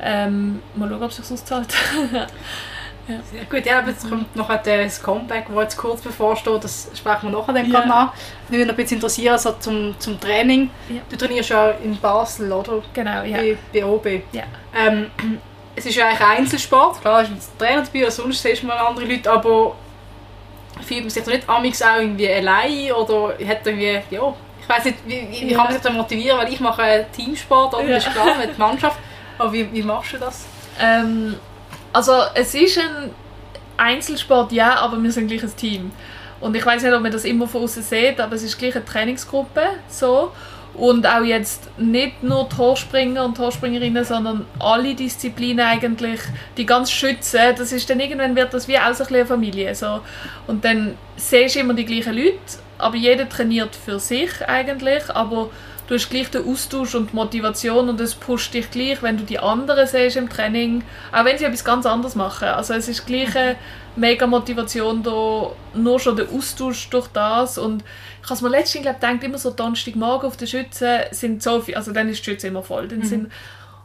[0.00, 1.74] Ähm, mal schauen, ob es sich auszahlt.
[3.10, 3.44] Ja.
[3.50, 7.38] Gut, ja, aber jetzt kommt noch das Comeback, das jetzt kurz bevorsteht, das sprechen wir
[7.38, 7.86] nachher dann ja.
[7.86, 8.12] nach.
[8.48, 10.70] Mich würde noch ein bisschen interessieren, also zum, zum Training.
[10.88, 11.00] Ja.
[11.08, 12.82] Du trainierst ja in Basel, oder?
[12.94, 13.38] Genau, ja.
[13.38, 14.06] Bei, bei OB.
[14.32, 14.44] Ja.
[14.76, 15.10] Ähm,
[15.74, 19.06] es ist ja eigentlich Einzelsport, klar, ist ein Trainer dabei, sonst siehst du mal andere
[19.06, 19.74] Leute, aber
[20.82, 24.84] fühlt man sich da nicht amix auch irgendwie allein oder hat irgendwie, ja, ich weiß
[24.84, 27.88] nicht, wie, wie, wie kann man sich da motivieren, weil ich mache Teamsport, oder?
[27.88, 28.98] das ist klar, mit Mannschaft,
[29.38, 30.46] aber wie, wie machst du das?
[30.80, 31.36] Ähm,
[31.92, 33.10] also es ist ein
[33.76, 35.90] Einzelsport, ja, aber wir sind gleich ein Team.
[36.40, 38.74] Und ich weiß nicht, ob man das immer von außen sieht, aber es ist gleich
[38.74, 40.32] eine Trainingsgruppe so.
[40.72, 46.20] Und auch jetzt nicht nur die Hochspringer und die Hochspringerinnen, sondern alle Disziplinen eigentlich,
[46.56, 49.74] die ganz schützen, das ist dann irgendwann wird das wie auch eine Familie.
[49.74, 50.00] So.
[50.46, 52.38] Und dann siehst du immer die gleichen Leute,
[52.78, 55.50] aber jeder trainiert für sich eigentlich, aber
[55.90, 59.24] du hast gleich den Austausch und die Motivation und es pusht dich gleich, wenn du
[59.24, 62.46] die anderen siehst im Training, auch wenn sie etwas ganz anderes machen.
[62.46, 63.56] Also es ist gleich eine
[63.96, 67.82] mega Motivation da, nur schon der Austausch durch das und
[68.22, 71.90] ich habe mir letztens gedacht, immer so Donnerstagmorgen auf der Schütze sind so viele, also
[71.90, 73.04] dann ist die Schütze immer voll, dann mhm.
[73.04, 73.32] sind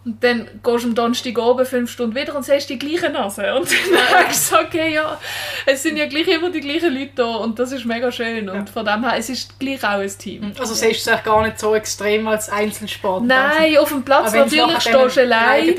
[0.06, 3.56] und dann gehst du am Donnerstag oben fünf Stunden wieder und siehst die gleiche Nase.
[3.56, 5.20] Und dann denkst du, okay, ja,
[5.66, 8.48] es sind ja gleich immer die gleichen Leute da und das ist mega schön.
[8.48, 8.66] Und ja.
[8.68, 10.52] von dem her, es ist gleich auch ein Team.
[10.60, 13.24] Also siehst du es gar nicht so extrem als Einzelsport?
[13.24, 15.76] Nein, auf dem Platz natürlich stehst du allein,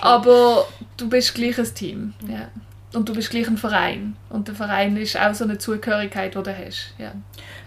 [0.00, 2.14] aber du bist gleich ein Team.
[2.26, 2.48] Ja.
[2.94, 4.16] Und du bist gleich ein Verein.
[4.28, 6.94] Und der Verein ist auch so eine Zugehörigkeit, die du hast.
[6.98, 7.12] Ja.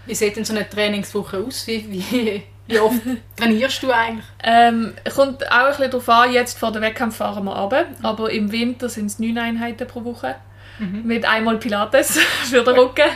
[0.04, 1.66] Wie sieht denn so eine Trainingswoche aus?
[1.66, 3.00] Wie, wie wie oft
[3.36, 4.24] trainierst du eigentlich?
[4.42, 8.30] Ähm, kommt auch ein bisschen darauf an, jetzt vor dem Wettkampf fahren wir runter, aber
[8.30, 10.36] im Winter sind es neun Einheiten pro Woche.
[10.78, 11.02] Mhm.
[11.04, 13.10] Mit einmal Pilates für den Rücken.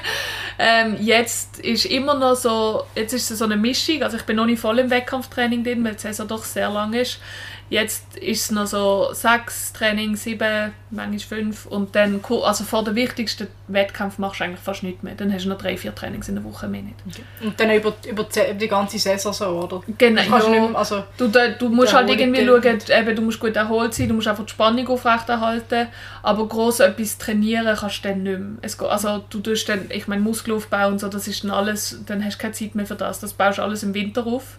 [0.59, 4.37] Ähm, jetzt ist immer noch so, jetzt ist es so eine Mischung, also ich bin
[4.37, 7.21] noch nicht voll im Wettkampftraining drin, weil die Saison doch sehr lang ist.
[7.69, 12.95] Jetzt ist es noch so sechs Training, sieben, manchmal fünf und dann, also vor dem
[12.95, 15.15] wichtigsten Wettkampf machst du eigentlich fast nichts mehr.
[15.17, 16.95] Dann hast du noch drei, vier Trainings in der Woche mehr nicht.
[17.09, 17.23] Okay.
[17.41, 19.83] Und dann über, über die ganze Saison so, oder?
[19.99, 20.23] Genau.
[20.23, 23.95] Du, ja, mehr, also du, du musst halt irgendwie schauen, eben, du musst gut erholt
[23.95, 25.89] sein, du musst einfach die Spannung aufrechterhalten,
[26.23, 28.59] aber groß etwas trainieren kannst du dann nicht mehr.
[28.63, 32.25] Es, also du tust dann, ich meine Muskelaufbau und so, das ist dann alles, dann
[32.25, 33.19] hast du keine Zeit mehr für das.
[33.19, 34.57] Das baust du alles im Winter auf.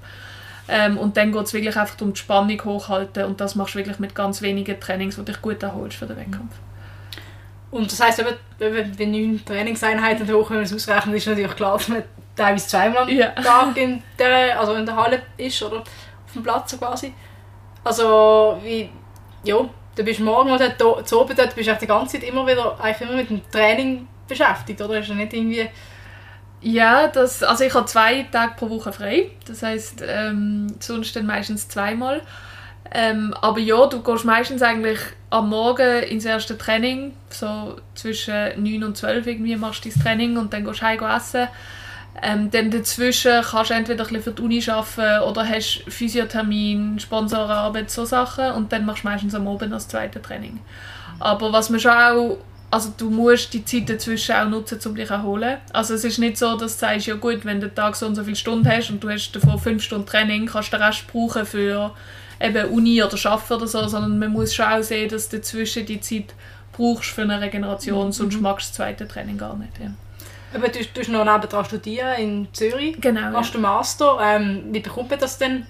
[0.69, 3.79] Ähm, und dann geht es wirklich einfach um die Spannung hochhalten und das machst du
[3.79, 6.53] wirklich mit ganz wenigen Trainings, die dich gut erholst für den Wettkampf.
[7.71, 8.23] Und das heisst,
[8.59, 12.03] wenn die neun Trainingseinheiten hoch, wenn man es ausrechnet, ist natürlich klar, dass man
[12.35, 13.29] teilweise zweimal am ja.
[13.31, 17.13] Tag in der, also in der Halle ist oder auf dem Platz quasi.
[17.83, 18.89] Also wie,
[19.43, 19.57] ja,
[19.95, 23.01] du bist morgen oder zu oben dort, bist du die ganze Zeit immer wieder eigentlich
[23.01, 24.99] immer mit dem Training beschäftigt, oder?
[24.99, 25.67] Ist ja nicht irgendwie
[26.61, 29.31] ja, das, also ich habe zwei Tage pro Woche frei.
[29.45, 32.21] Das heißt ähm, sonst dann meistens zweimal.
[32.91, 38.83] Ähm, aber ja, du gehst meistens eigentlich am Morgen ins erste Training, so zwischen 9
[38.83, 41.47] und 12 irgendwie machst du dein Training und dann gehst du heim essen.
[42.23, 46.97] Ähm, dann dazwischen kannst du entweder ein bisschen für die Uni arbeiten oder hast Physiothermin,
[46.99, 50.59] Sponsorarbeit, so Sachen und dann machst du meistens am Abend das zweite Training.
[51.19, 52.37] Aber was man schon auch
[52.69, 55.57] also du musst die Zeit dazwischen auch nutzen, um dich zu erholen.
[55.71, 58.05] Also es ist nicht so, dass du sagst, ja gut, wenn du den Tag so
[58.05, 60.83] und so viele Stunden hast und du hast davon fünf Stunden Training, kannst du den
[60.83, 61.91] Rest brauchen für
[62.41, 65.85] eben Uni oder Arbeiten oder so, sondern man muss schon auch sehen, dass du dazwischen
[65.85, 66.33] die Zeit
[66.73, 68.11] brauchst für eine Regeneration, mhm.
[68.11, 69.71] sonst magst du das zweite Training gar nicht.
[69.79, 69.91] Ja.
[70.53, 73.57] Aber du, du noch nebenan studieren in Zürich, genau, machst ja.
[73.57, 74.17] du Master.
[74.21, 75.65] Ähm, wie bekommt man das denn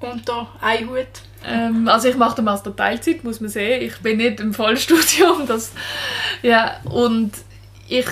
[0.00, 1.06] unter einen Hut?
[1.46, 3.82] Ähm, also ich mache den Master Teilzeit, muss man sehen.
[3.82, 5.36] Ich bin nicht im Vollstudium.
[5.46, 5.72] Das,
[6.42, 7.32] ja, und
[7.88, 8.06] ich,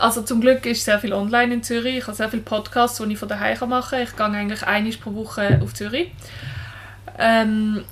[0.00, 1.98] also zum Glück ist sehr viel online in Zürich.
[1.98, 4.02] Ich habe sehr viele Podcasts, die ich von daheim machen kann.
[4.02, 6.10] Ich gehe eigentlich einmal pro Woche auf Zürich.
[7.18, 7.84] Ähm,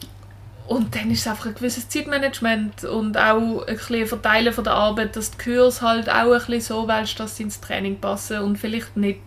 [0.66, 4.74] und dann ist es einfach ein gewisses Zeitmanagement und auch ein bisschen Verteilen von der
[4.74, 8.40] Arbeit, dass die Kurs halt auch ein bisschen so wählst, dass sie ins Training passen
[8.40, 9.20] und vielleicht nicht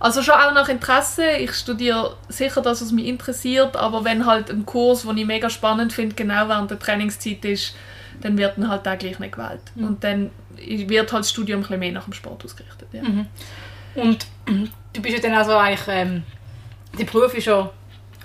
[0.00, 1.30] also schon auch nach Interesse.
[1.32, 5.50] Ich studiere sicher das, was mich interessiert, aber wenn halt ein Kurs, den ich mega
[5.50, 7.74] spannend finde, genau während der Trainingszeit ist,
[8.22, 9.60] dann wird dann halt gleich nicht gewählt.
[9.74, 9.84] Mhm.
[9.84, 12.88] Und dann wird halt das Studium ein bisschen mehr nach dem Sport ausgerichtet.
[12.92, 13.02] Ja.
[13.02, 13.26] Mhm.
[13.94, 16.22] Und du bist ja dann also eigentlich, ähm,
[16.98, 17.70] der Beruf ist ja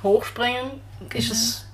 [0.02, 0.80] Hochspringen.
[1.00, 1.14] Genau.
[1.14, 1.68] Ist das,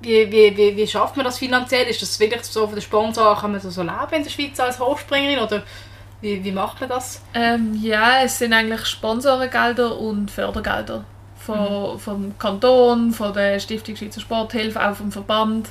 [0.00, 1.86] wie, wie, wie, wie schafft man das finanziell?
[1.86, 4.58] Ist das wirklich so von den Sponsoren, kann man so, so leben in der Schweiz
[4.58, 5.62] als Hochspringerin oder
[6.20, 7.22] wie, wie macht man das?
[7.34, 11.04] Ähm, ja, es sind eigentlich Sponsorengelder und Fördergelder
[11.36, 11.98] von, mhm.
[11.98, 15.68] vom Kanton, von der Stiftung Schweizer Sporthilfe, auch vom Verband.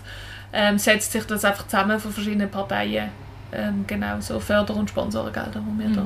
[0.53, 3.09] Ähm, setzt sich das einfach zusammen von verschiedenen Parteien.
[3.51, 5.95] Ähm, genau, so Förder- und Sponsorengelder, die wir mhm.
[5.95, 6.05] da...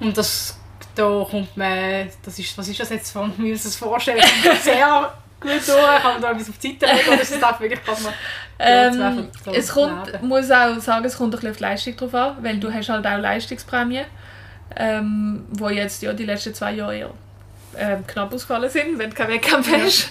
[0.00, 0.58] Und das,
[0.94, 4.22] da kommt man, das ist, was ist das jetzt, von mir das vorstellen,
[4.62, 7.84] sehr gut durch, kann man da etwas auf die Seite legen oder ist das wirklich
[7.84, 8.12] gerade mal
[8.62, 12.36] ähm, es kommt, muss auch sagen, es kommt ein bisschen auf die Leistung drauf an,
[12.42, 14.04] weil du hast halt auch Leistungsprämien,
[14.76, 17.10] ähm, wo jetzt ja die letzten zwei Jahre eher
[17.78, 20.10] ähm, knapp ausgefallen sind, wenn du keinen Wettkampf hast.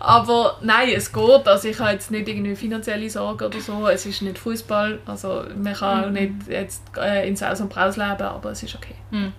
[0.00, 1.48] Aber nein, es geht.
[1.48, 3.86] Also ich habe jetzt nicht irgendwie finanzielle Sorgen oder so.
[3.88, 6.04] Es ist nicht Fußball, also man kann mhm.
[6.04, 8.94] auch nicht jetzt äh, ins Aus und Braus leben, aber es ist okay.
[9.10, 9.32] Mhm.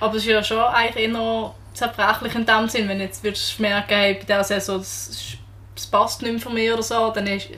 [0.00, 3.94] Aber es ist ja schon eigentlich eher zerbrechlich in dem Sinn, wenn jetzt würdest merken,
[3.94, 5.36] hey, bei dieser Saison, das,
[5.74, 7.48] das passt nicht mehr von mir oder so, dann ist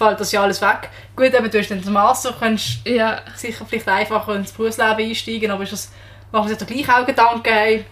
[0.00, 0.88] fällt das ja alles weg.
[1.14, 3.20] Gut, eben, du hast dann das Master, kannst ja.
[3.36, 5.92] sicher vielleicht einfacher ins Berufsleben einsteigen, aber ist das,
[6.32, 7.84] macht man sich doch gleich auch Gedanken, hey,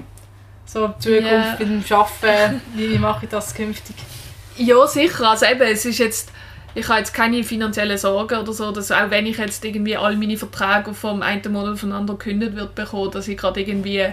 [0.65, 1.57] so Zukunft yeah.
[1.57, 3.97] dem Arbeiten, wie mache ich das künftig?
[4.57, 5.29] Ja, sicher.
[5.29, 6.33] Also eben, es ist jetzt,
[6.75, 10.17] ich habe jetzt keine finanziellen Sorgen oder so, dass auch wenn ich jetzt irgendwie all
[10.17, 14.07] meine Verträge vom einen Monat auf den anderen gekündigt wird bekommen, dass ich gerade irgendwie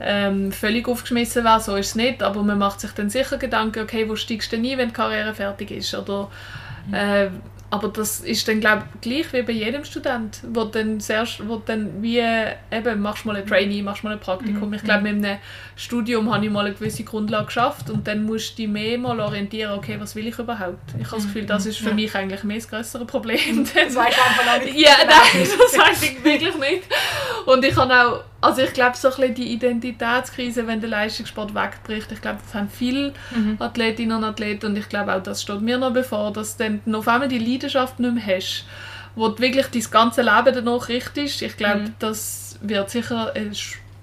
[0.00, 3.82] ähm, völlig aufgeschmissen wäre, so ist es nicht, aber man macht sich dann sicher Gedanken,
[3.82, 6.30] okay, wo steigst du denn ein, wenn die Karriere fertig ist oder
[6.92, 7.28] äh,
[7.74, 12.00] aber das ist dann glaube gleich wie bei jedem Student, wo dann zuerst, wo dann
[12.02, 12.22] wie
[12.70, 14.68] eben machst mal ein Trainee, machst mal ein Praktikum.
[14.68, 14.74] Mhm.
[14.74, 15.38] Ich glaube mit einem
[15.74, 19.18] Studium habe ich mal eine gewisse Grundlage geschafft und dann musst du dich mehr mal
[19.18, 20.94] orientieren, okay, was will ich überhaupt?
[21.00, 21.94] Ich habe das Gefühl, das ist für ja.
[21.94, 23.66] mich eigentlich mehr das größere Problem.
[23.74, 24.78] Das weißt du einfach nicht.
[24.84, 26.82] Ja, nein, das weiß ich wirklich nicht.
[27.46, 31.54] Und ich habe auch also ich glaube, so ein bisschen die Identitätskrise, wenn der Leistungssport
[31.54, 33.56] wegbricht, ich glaube, das haben viele mhm.
[33.58, 36.94] Athletinnen und Athleten und ich glaube auch, das steht mir noch bevor, dass du dann
[36.94, 38.66] auf einmal die Leidenschaft nicht mehr hast,
[39.14, 41.40] wo du wirklich dein ganze Leben danach richtest.
[41.40, 41.94] Ich glaube, mhm.
[41.98, 43.52] das wird sicher eine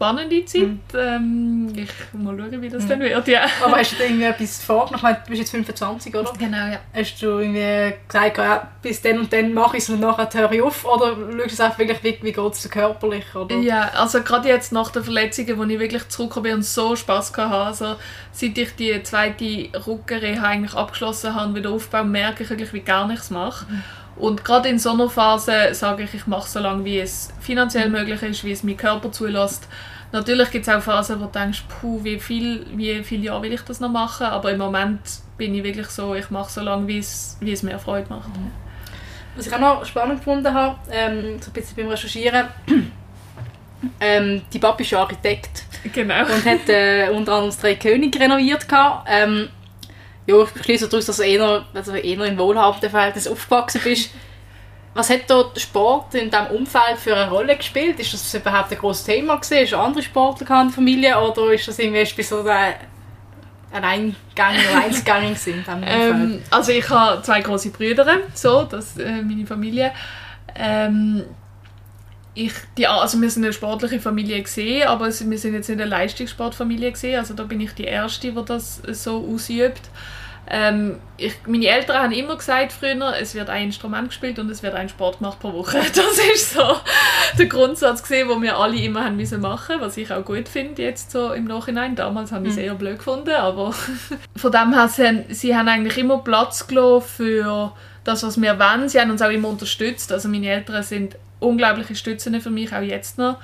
[0.01, 0.61] spannende Zeit.
[0.61, 0.79] Mhm.
[0.97, 2.89] Ähm, ich mal schauen, wie das mhm.
[2.89, 3.27] dann wird.
[3.27, 3.45] Ja.
[3.63, 5.15] Aber hast du irgendwie etwas vorgenommen?
[5.23, 6.33] Du bist jetzt 25, oder?
[6.37, 6.79] Genau, ja.
[6.93, 10.51] Hast du irgendwie gesagt, ja, bis dann und dann mache ich es und nachher höre
[10.51, 10.85] ich auf?
[10.85, 13.35] Oder schaust du es einfach wirklich, wie, wie geht es körperlich?
[13.35, 13.55] Oder?
[13.57, 17.31] Ja, also gerade jetzt nach den Verletzungen, wo ich wirklich zurückgekommen bin und so Spass
[17.37, 17.95] hatte, also
[18.31, 23.07] seit ich die zweite Rückenreha eigentlich abgeschlossen habe, wieder aufbauen, merke ich wirklich, wie gar
[23.07, 23.65] nichts mache.
[23.69, 23.83] Mhm.
[24.15, 27.89] Und gerade in so einer Phase sage ich, ich mache so lange, wie es finanziell
[27.89, 29.67] möglich ist, wie es mein Körper zulässt.
[30.11, 33.53] Natürlich gibt es auch Phasen, wo du denkst, puh, wie viel, wie viele Jahre will
[33.53, 34.27] ich das noch machen?
[34.27, 34.99] Aber im Moment
[35.37, 38.27] bin ich wirklich so, ich mache so lange, wie es, wie es mir Freude macht.
[38.27, 38.51] Mhm.
[39.35, 42.47] Was ich auch noch spannend gefunden habe, ähm, so ein bisschen beim Recherchieren,
[44.01, 45.63] ähm, die Papi ist ja Architekt.
[45.93, 46.21] Genau.
[46.25, 48.67] Und hat äh, unter anderem das Drei König renoviert.
[49.07, 49.47] Ähm,
[50.31, 54.11] ja, ich schließe daraus, dass du eher, also eher im wohlhabenden Verhältnis aufgewachsen bist.
[54.93, 57.99] Was hat der Sport in diesem Umfeld für eine Rolle gespielt?
[57.99, 59.63] Ist das überhaupt ein grosses Thema gewesen?
[59.63, 62.73] Ist andere Sportler in der Familie oder ist das irgendwie ein bisschen ein
[63.71, 65.35] Alleingänger oder Einzelgänger
[65.85, 69.93] ähm, Also ich habe zwei große Brüder, so, das äh, meine Familie.
[70.55, 71.23] Ähm,
[72.33, 75.85] ich, die, also wir sind eine sportliche Familie gesehen, aber wir sind jetzt nicht eine
[75.85, 77.19] Leistungssportfamilie gesehen.
[77.19, 79.81] Also da bin ich die erste, die das so ausübt.
[80.53, 84.61] Ähm, ich, meine Eltern haben immer gesagt früher, es wird ein Instrument gespielt und es
[84.61, 85.79] wird ein Sport gemacht pro Woche.
[85.95, 86.75] Das ist so
[87.37, 90.81] der Grundsatz gesehen, wo wir alle immer haben müssen machen, was ich auch gut finde
[90.81, 91.95] jetzt so im Nachhinein.
[91.95, 92.63] Damals habe ich es mhm.
[92.63, 93.73] eher blöd gefunden, aber
[94.35, 97.71] von dem her sie, sie haben eigentlich immer Platz gelassen für
[98.03, 98.89] das, was wir wollen.
[98.89, 100.11] Sie haben uns auch immer unterstützt.
[100.11, 103.37] Also meine Eltern sind unglaubliche Stützen für mich, auch jetzt noch.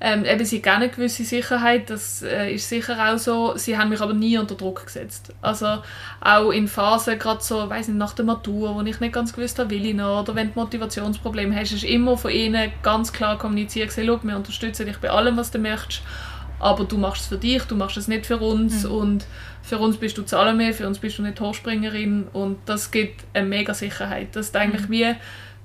[0.00, 3.56] Ähm, eben, sie haben eine gewisse Sicherheit, das äh, ist sicher auch so.
[3.56, 5.32] Sie haben mich aber nie unter Druck gesetzt.
[5.42, 5.78] Also
[6.20, 9.58] auch in Phasen, gerade so, weiß nicht, nach der Matur, wo ich nicht ganz gewusst
[9.58, 13.38] habe, will ich noch, oder wenn du Motivationsprobleme hast, ist immer von ihnen ganz klar
[13.38, 16.02] kommuniziert, gesagt, wir unterstützen dich bei allem, was du möchtest,
[16.60, 18.90] aber du machst es für dich, du machst es nicht für uns mhm.
[18.92, 19.26] und
[19.62, 23.46] für uns bist du Zahlen für uns bist du nicht Hochspringerin und das gibt eine
[23.46, 24.28] mega Sicherheit.
[24.32, 24.92] Das ist eigentlich mhm.
[24.92, 25.14] wie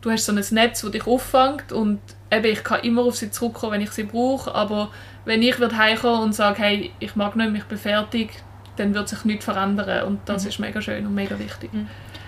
[0.03, 3.31] du hast so ein Netz, das dich auffängt und eben, ich kann immer auf sie
[3.31, 4.91] zurückkommen, wenn ich sie brauche, aber
[5.25, 8.29] wenn ich würde heimkommen und sage, hey, ich mag nicht, ich bin fertig,
[8.75, 10.49] dann wird sich nichts verändern und das mhm.
[10.49, 11.73] ist mega schön und mega wichtig.
[11.73, 11.87] Mhm.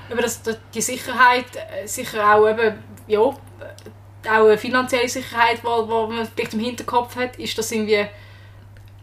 [0.10, 0.42] Aber das,
[0.74, 2.76] die Sicherheit, äh, sicher auch eben,
[3.08, 3.38] ja, auch
[4.24, 8.06] eine finanzielle Sicherheit, die man vielleicht im Hinterkopf hat, ist das irgendwie,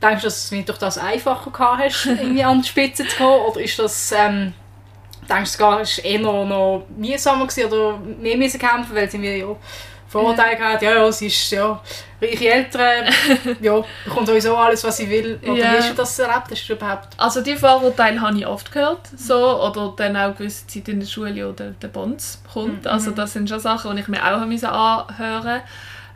[0.01, 3.45] denkst du, dass du durch das einfacher gehabt hast, irgendwie an die Spitze zu kommen,
[3.47, 4.55] oder ist das, ähm,
[5.29, 9.57] denkst du es war eher noch mühsamer oder mehr müssen kämpfen, weil sie mir ja
[10.13, 10.79] Vorurteile ja.
[10.79, 11.81] ja, ja, sie ist ja
[12.21, 13.07] reiche Eltern,
[13.63, 15.41] ja, bekommt sowieso alles, was sie will.
[15.43, 15.73] Oder ja.
[15.73, 16.51] wie hast du das erlebt?
[16.51, 17.09] Hast du überhaupt?
[17.17, 21.07] Also die Vorurteile habe ich oft gehört, so, oder dann auch gewisse Zeit in der
[21.07, 22.85] Schule oder der Bonds kommt.
[22.85, 22.91] Mhm.
[22.91, 25.63] Also das sind schon Sachen, die ich mir auch anhören musste.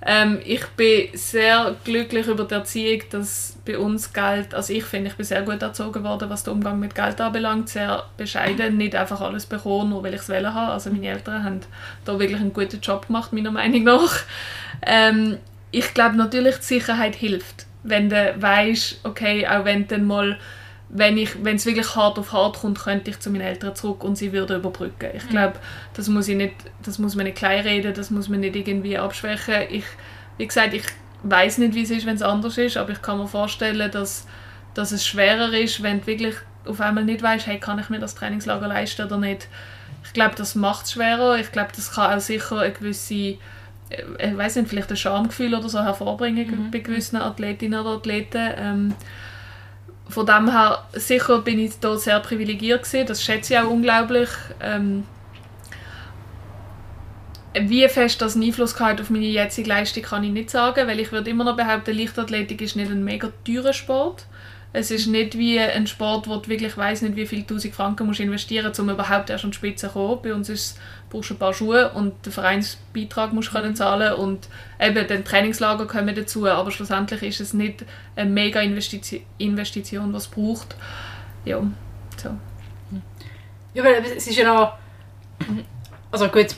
[0.05, 5.11] Ähm, ich bin sehr glücklich über die Erziehung, dass bei uns Geld, also ich finde,
[5.11, 8.95] ich bin sehr gut erzogen worden, was den Umgang mit Geld anbelangt, sehr bescheiden, nicht
[8.95, 10.73] einfach alles bekommen, nur weil ich es wollen habe.
[10.73, 11.61] Also meine Eltern haben
[12.05, 14.21] da wirklich einen guten Job gemacht, meiner Meinung nach.
[14.83, 15.39] Ähm,
[15.71, 20.39] ich glaube natürlich, die Sicherheit hilft, wenn du weißt, okay, auch wenn dann mal
[20.89, 24.05] wenn ich wenn es wirklich hart auf hart kommt, könnte ich zu meinen Eltern zurück
[24.05, 25.11] und sie würde überbrücken.
[25.15, 25.31] Ich mhm.
[25.31, 25.55] glaube,
[25.95, 29.55] das muss ich nicht, das muss man nicht kleinreden, das muss man nicht irgendwie abschwächen.
[29.71, 29.85] Ich,
[30.39, 30.85] wie gesagt, ich
[31.25, 34.27] weiß nicht, wie es ist, wenn es anders ist, aber ich kann mir vorstellen, dass,
[34.75, 37.99] dass es schwerer ist, wenn du wirklich auf einmal nicht weißt, hey, kann ich mir
[37.99, 39.49] das Trainingslager leisten oder nicht.
[40.05, 41.39] Ich glaube, das macht es schwerer.
[41.39, 43.39] Ich glaube, das kann auch sicher eine gewisse
[43.91, 46.71] äh, ich weiß nicht, vielleicht ein Schamgefühl oder so hervorbringen mhm.
[46.71, 48.51] bei gewissen Athletinnen oder Athleten.
[48.57, 48.95] Ähm,
[50.09, 54.29] von dem her, sicher bin ich da sehr privilegiert gewesen, das schätze ich auch unglaublich.
[54.61, 55.05] Ähm,
[57.59, 61.01] wie fest das einen Einfluss hat auf meine jetzige Leistung, kann ich nicht sagen, weil
[61.01, 64.27] ich würde immer noch behaupten, Leichtathletik ist nicht ein mega teurer Sport.
[64.79, 68.07] Es ist nicht wie ein Sport, wo du wirklich weiss nicht, wie viele tausend Franken
[68.07, 70.21] musst investieren musst, um überhaupt erst an die Spitze zu kommen.
[70.23, 74.13] Bei uns ist brauchst du ein paar Schuhe und den Vereinsbeitrag musst du können zahlen
[74.13, 77.87] und eben den Trainingslager kommen dazu, aber schlussendlich ist es nicht
[78.17, 80.77] eine mega Investition, Investition was es braucht.
[81.47, 81.63] Ja,
[82.23, 82.31] so.
[83.73, 84.75] Ja, weil es ist ja noch,
[86.11, 86.55] also gut,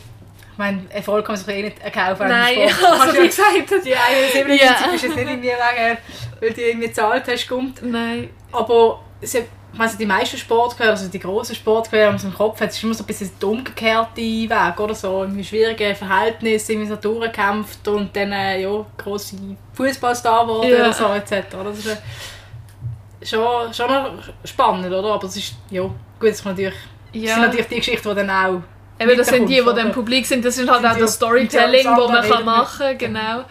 [0.58, 2.26] ich meine, Erfolg kann man sich eh nicht erkaufen.
[2.26, 2.58] Nein,
[3.00, 3.94] also wie gesagt, die
[4.32, 4.92] 97 ja.
[4.92, 5.98] ist jetzt nicht irgendwie wegen,
[6.40, 7.80] weil du irgendwie gezahlt hast, kommt.
[7.80, 8.30] Nein.
[8.50, 9.44] Aber sie
[9.78, 12.94] also die meisten Sportquellen, also die grossen Sportquellen, die man im Kopf hat, ist immer
[12.94, 18.16] so ein bisschen der umgekehrte Weg, oder so, in schwierigen Verhältnissen, irgendwie so durchgekämpft und
[18.16, 19.36] dann, äh, ja, grosse
[19.74, 20.80] Fußballstar geworden ja.
[20.80, 21.46] oder so, etc.
[21.62, 24.10] Das ist äh, schon, schon noch
[24.44, 25.12] spannend, oder?
[25.12, 26.74] Aber es ist, ja, gut, das, natürlich,
[27.12, 27.34] ja.
[27.34, 28.62] sind natürlich die Geschichten, die dann auch
[29.00, 32.10] Eben, das sind die, die dann publik sind, das ist halt auch das Storytelling, das
[32.10, 33.44] man kann machen kann, genau.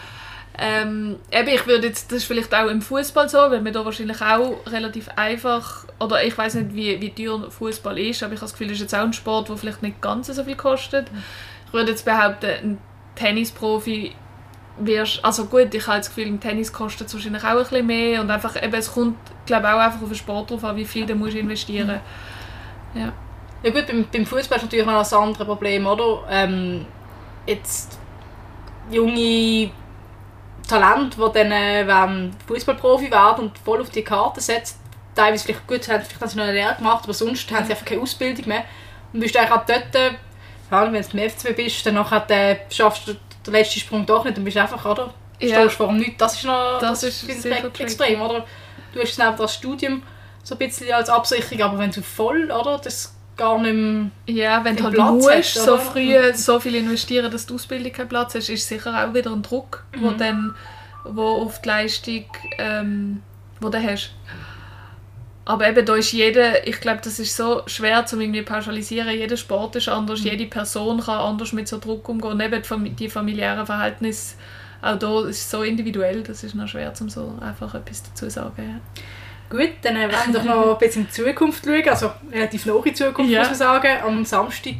[0.60, 3.86] Ähm, eben, ich würde jetzt, das ist vielleicht auch im Fußball so, weil man da
[3.86, 8.40] wahrscheinlich auch relativ einfach, oder ich weiß nicht, wie, wie teuer Fußball ist, aber ich
[8.40, 10.56] habe das Gefühl, das ist jetzt auch ein Sport, der vielleicht nicht ganz so viel
[10.56, 11.08] kostet.
[11.68, 12.78] Ich würde jetzt behaupten, ein
[13.16, 14.16] Tennisprofi
[14.80, 17.86] wirst, also gut, ich habe das Gefühl, im Tennis kostet es wahrscheinlich auch ein bisschen
[17.86, 20.86] mehr und einfach, eben, es kommt, glaube auch einfach auf den Sport drauf an, wie
[20.86, 22.00] viel du musst investieren.
[22.96, 23.14] Ja.
[23.64, 26.24] Ja gut, beim, beim Fußball ist natürlich noch ein anderes Problem, oder?
[26.30, 26.86] Ähm,
[27.46, 27.98] jetzt
[28.92, 29.72] junge
[30.68, 34.80] Talente, die dann äh, Fußballprofi werden und voll auf die Karte setzen,
[35.16, 37.72] teilweise vielleicht gut, haben, vielleicht haben sie noch eine Lehre gemacht, aber sonst haben sie
[37.72, 38.64] einfach keine Ausbildung mehr.
[39.14, 40.12] Und bist du eigentlich auch dort, äh,
[40.70, 43.14] wenn du im FCB bist, dann nachher, äh, schaffst du
[43.46, 45.14] den letzten Sprung doch nicht, dann bist einfach, oder?
[45.40, 45.62] Ja.
[45.62, 46.18] Stehst vor dem Nichts.
[46.18, 47.46] Das ist noch Das das ist
[47.80, 48.46] extrem, oder?
[48.94, 50.04] Du hast dann das Studium
[50.44, 54.10] so ein bisschen als Absicherung, aber wenn du voll, oder, das gar nicht mehr...
[54.26, 57.92] Ja, wenn du halt Platz musst, hast, so früh so viel investieren, dass die Ausbildung
[57.92, 60.18] keinen Platz hast, ist sicher auch wieder ein Druck, wo Mhm.
[60.18, 60.56] dann
[61.06, 62.26] wo auf die Leistung
[62.58, 63.22] ähm,
[63.62, 64.12] wo du hast.
[65.46, 69.10] Aber eben, da ist jeder, ich glaube, das ist so schwer zu irgendwie pauschalisieren.
[69.12, 70.26] Jeder Sport ist anders, Mhm.
[70.28, 72.32] jede Person kann anders mit so Druck umgehen.
[72.32, 74.36] Und eben die, Fam- die familiären Verhältnisse,
[74.82, 78.26] auch da ist es so individuell, das ist noch schwer, um so einfach etwas dazu
[78.26, 78.82] zu sagen.
[79.50, 82.94] Gut, dann wollen wir doch noch ein bisschen in die Zukunft schauen, also relativ nahe
[82.94, 83.40] Zukunft, Ja.
[83.40, 83.98] muss man sagen.
[84.04, 84.76] Am Samstag,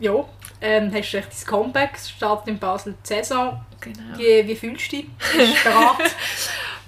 [0.00, 0.12] ja,
[0.60, 3.60] ähm, hast du echt dein Comeback, es startet in Basel die Saison.
[3.80, 4.18] Genau.
[4.18, 5.06] Wie, wie fühlst du dich?
[5.36, 5.96] Bist du bereit?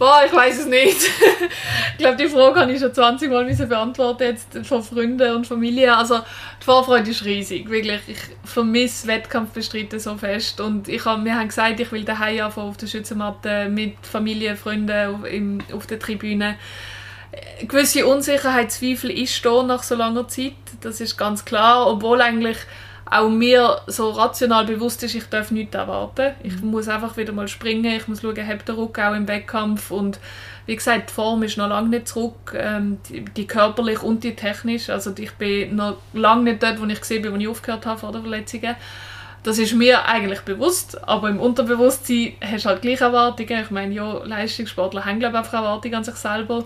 [0.02, 0.98] Boah, ich weiß es nicht.
[1.92, 5.96] ich glaube, die Frage habe ich schon 20 Mal beantworten jetzt von Freunden und Familie.
[5.96, 6.18] Also
[6.60, 8.00] die Vorfreude ist riesig, wirklich.
[8.08, 12.70] Ich vermisse Wettkampfbestreiten so fest und ich hab, wir haben gesagt, ich will daheim anfangen
[12.70, 16.56] auf der Schützenmatte mit Familie, Freunden auf, im, auf der Tribüne.
[17.60, 22.20] Eine gewisse Unsicherheit, Zweifel ist da nach so langer Zeit, das ist ganz klar, obwohl
[22.22, 22.56] eigentlich
[23.12, 26.32] auch mir so rational bewusst ist, ich darf nichts erwarten.
[26.42, 29.90] Ich muss einfach wieder mal springen, ich muss schauen, habe der Ruck auch im Wettkampf
[29.90, 30.18] und
[30.64, 34.34] wie gesagt, die Form ist noch lange nicht zurück, ähm, die, die körperlich und die
[34.34, 34.88] technisch.
[34.88, 38.00] Also ich bin noch lange nicht dort, wo ich gesehen bin, wo ich aufgehört habe
[38.00, 38.76] vor der Verletzungen.
[39.42, 43.60] Das ist mir eigentlich bewusst, aber im Unterbewusstsein hast du halt gleich Erwartungen.
[43.60, 46.64] Ich meine, ja, Leistungssportler haben glaube ich einfach Erwartungen an sich selber.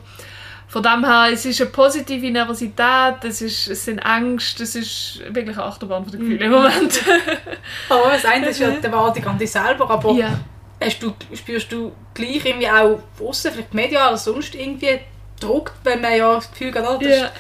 [0.69, 5.21] Von dem her, es ist eine positive Nervosität, es, ist, es sind Ängste, es ist
[5.29, 7.03] wirklich eine Achterbahn von den Gefühlen im Moment.
[7.89, 10.39] aber das eine ist ja die Erwartung an dich selber, aber ja.
[10.83, 14.99] hast du, spürst du gleich irgendwie auch außen, vielleicht medial oder sonst irgendwie
[15.39, 17.31] Druck, wenn man ja das Gefühl hat, oh, das Ja.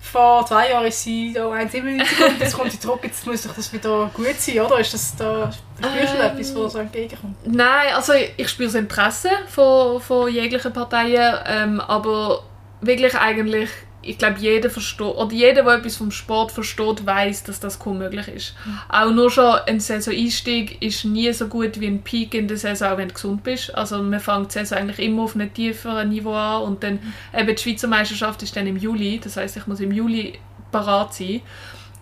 [0.00, 3.54] vor zwei Jahren ist sie da 1,97 und jetzt kommt die Druck, jetzt muss doch
[3.54, 4.80] das wieder gut sein, oder?
[4.80, 7.36] Ist das da, spürst du Ähm, etwas, was so entgegenkommt?
[7.46, 12.42] Nein, also ich spüre das Interesse von, von jeglichen Parteien, ähm, aber
[12.82, 13.70] wirklich eigentlich,
[14.02, 17.98] ich glaube, jeder versteht, oder jeder, der etwas vom Sport versteht, weiß, dass das kaum
[17.98, 18.54] möglich ist.
[18.88, 22.92] Auch nur schon ein Saison-Einstieg ist nie so gut wie ein Peak in der Saison,
[22.92, 23.74] auch wenn du gesund bist.
[23.74, 26.98] Also man fängt die Saison eigentlich immer auf einem tieferen Niveau an und dann
[27.36, 30.38] eben die Schweizer Meisterschaft ist dann im Juli, das heißt, ich muss im Juli
[30.72, 31.40] parat sein.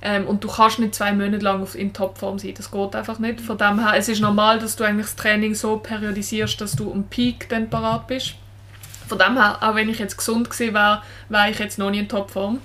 [0.02, 2.54] Ähm, und du kannst nicht zwei Monate lang in Topform sein.
[2.56, 3.40] Das geht einfach nicht.
[3.40, 6.90] Von dem her, es ist normal, dass du eigentlich das Training so periodisierst, dass du
[6.90, 8.36] am Peak dann parat bist.
[9.10, 12.02] Von dem her, auch wenn ich jetzt gesund gewesen wäre, wäre ich jetzt noch nicht
[12.02, 12.62] in Topform.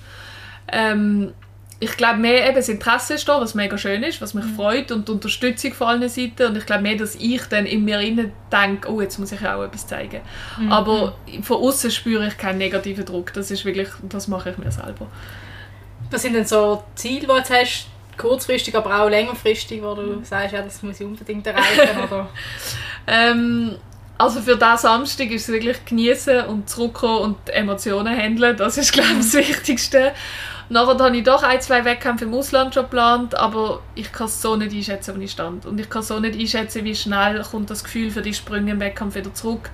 [0.68, 1.32] Ähm,
[1.80, 4.92] ich glaube mehr eben das Interesse ist da, was mega schön ist, was mich freut
[4.92, 7.98] und die Unterstützung von allen Seiten und ich glaube mehr, dass ich dann in mir
[8.00, 10.20] innen denke, oh, jetzt muss ich auch etwas zeigen.
[10.70, 14.70] Aber von außen spüre ich keinen negativen Druck, das ist wirklich, das mache ich mir
[14.70, 15.08] selber.
[16.10, 20.22] Was sind denn so Ziele, die du jetzt hast, kurzfristig, aber auch längerfristig, wo du
[20.22, 22.00] sagst, ja, das muss ich unbedingt erreichen?
[22.06, 22.28] oder?
[23.06, 23.76] Ähm,
[24.18, 28.56] also für diesen Samstag ist es wirklich genießen und zurückkommen und Emotionen handeln.
[28.56, 30.12] Das ist, glaube ich, das Wichtigste.
[30.68, 34.42] Nachher habe ich doch ein, zwei Wettkämpfe im Ausland schon geplant, aber ich kann es
[34.42, 35.64] so nicht einschätzen, wo ich stand.
[35.64, 38.80] Und ich kann so nicht einschätzen, wie schnell kommt das Gefühl für die Sprünge im
[38.80, 39.70] Wettkampf wieder zurück.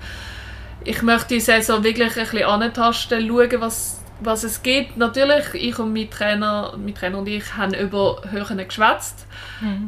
[0.83, 4.97] Ich möchte die Saison wirklich ein bisschen antasten, schauen, was, was es gibt.
[4.97, 9.25] Natürlich, ich und mein Trainer, mein Trainer und ich haben über Höhen geschwätzt.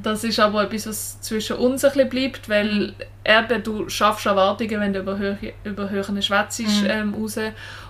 [0.04, 2.94] Das ist aber etwas, was zwischen uns ein bisschen bleibt, weil
[3.26, 7.38] eben, du schaffst Erwartungen, wenn du über Höhe, über Höhen schwätzt, ähm, raus.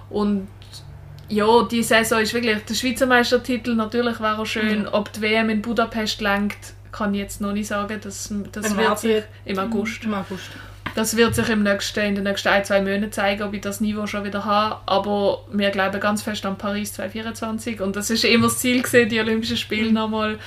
[0.10, 0.48] Und
[1.30, 4.88] ja, die Saison ist wirklich der Schweizer Meistertitel, natürlich wäre auch schön.
[4.88, 8.00] Ob die WM in Budapest lenkt, kann ich jetzt noch nicht sagen.
[8.02, 10.04] Das, das wird sich im August.
[10.04, 10.50] Im August.
[10.96, 13.82] Das wird sich im nächsten, in den nächsten ein, zwei Monaten zeigen, ob ich das
[13.82, 14.80] Niveau schon wieder habe.
[14.86, 17.82] Aber wir glauben ganz fest an Paris 2024.
[17.82, 20.40] Und das ist immer das Ziel, gewesen, die Olympischen Spiele nochmal.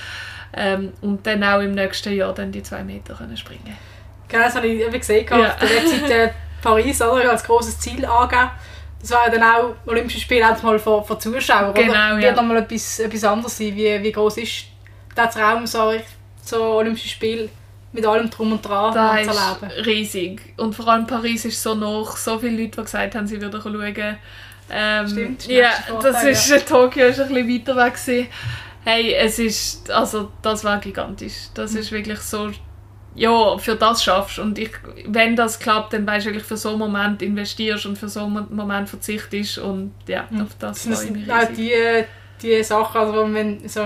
[0.57, 3.77] Ähm, und dann auch im nächsten Jahr dann die zwei Meter können springen
[4.27, 5.27] Genau, das habe ich eben gesehen.
[5.31, 5.39] Ja.
[5.39, 5.53] Ja.
[5.53, 8.51] Auf der Webseite Paris oder, als grosses Ziel angeben.
[9.01, 11.75] Das war ja dann auch Olympische Spiele mal von, von Zuschauern.
[11.75, 12.15] Genau, oder?
[12.15, 12.21] ja.
[12.21, 13.77] Wird nochmal etwas, etwas anderes sein.
[13.77, 14.65] Wie, wie groß ist
[15.17, 15.93] der Traum, so,
[16.43, 17.49] so Olympische Spiele
[17.93, 19.85] mit allem Drum und Dran Das zu ist erleben.
[19.87, 20.55] riesig.
[20.57, 23.61] Und vor allem Paris ist so noch, so viele Leute, die gesagt haben, sie würden
[23.61, 24.19] schauen.
[24.71, 25.71] Ähm, Stimmt, das ist ja,
[26.03, 28.29] das ist, Tokio ist ein bisschen weiter weg gewesen.
[28.85, 31.49] Hey, es ist, also das war gigantisch.
[31.55, 31.79] Das Mhm.
[31.79, 32.51] ist wirklich so,
[33.15, 34.71] ja, für das schaffst und ich,
[35.07, 38.21] wenn das klappt, dann weißt du wirklich, für so einen Moment investierst und für so
[38.25, 40.91] einen Moment verzichtest und ja, auf das Mhm.
[40.91, 41.57] Das war ich sind auch riesig.
[41.57, 42.05] die,
[42.43, 43.83] die Sachen, also wenn man in so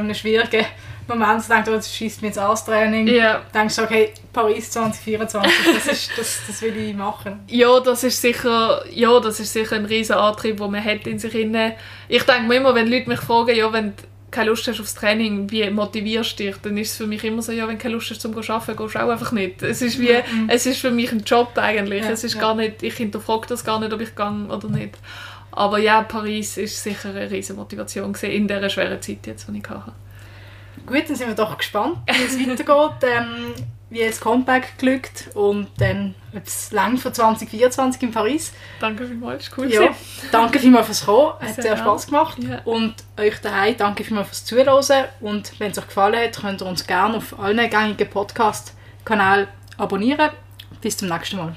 [1.07, 3.43] schwierigen Moment denkt, oh, das schießt mir ins Arstraining, Ja.
[3.55, 7.41] denkst du, okay, Paris 2024, das, ist, das, das will ich machen.
[7.49, 11.19] Ja, das ist sicher, ja, das ist sicher ein riesen Antrieb, den man hat in
[11.19, 11.75] sich inne.
[12.09, 14.95] Ich denke mir immer, wenn Leute mich fragen, ja, wenn du keine Lust hast aufs
[14.95, 16.57] Training, wie motivierst du dich?
[16.63, 18.77] Dann ist es für mich immer so, ja, wenn du keine Lust hast zum arbeiten,
[18.77, 19.63] gehst du auch einfach nicht.
[19.63, 20.17] Es ist wie,
[20.49, 22.03] es ist für mich ein Job eigentlich.
[22.03, 22.41] Ja, es ist ja.
[22.41, 24.97] gar nicht, ich hinterfrage das gar nicht, ob ich gehe oder nicht.
[25.51, 29.59] Aber ja, Paris ist sicher eine riesen Motivation gewesen, in dieser schweren Zeit jetzt, die
[29.59, 29.93] ich hatte.
[30.87, 33.55] Gut, dann sind wir doch gespannt, wie es weitergeht, ähm,
[33.91, 38.53] wie das Comeback glückt und dann, ob es lang für 2024 in Paris.
[38.81, 39.91] Danke vielmals, cool Ja,
[40.31, 41.77] danke vielmals fürs Kommen, hat Sehr sehr.
[41.77, 42.39] Spass gemacht.
[42.43, 42.61] Ja.
[42.65, 46.67] Und euch daheim danke vielmals fürs Zuhören und wenn es euch gefallen hat, könnt ihr
[46.67, 50.31] uns gerne auf allen gängigen Podcast-Kanälen abonnieren.
[50.81, 51.57] Bis zum nächsten Mal.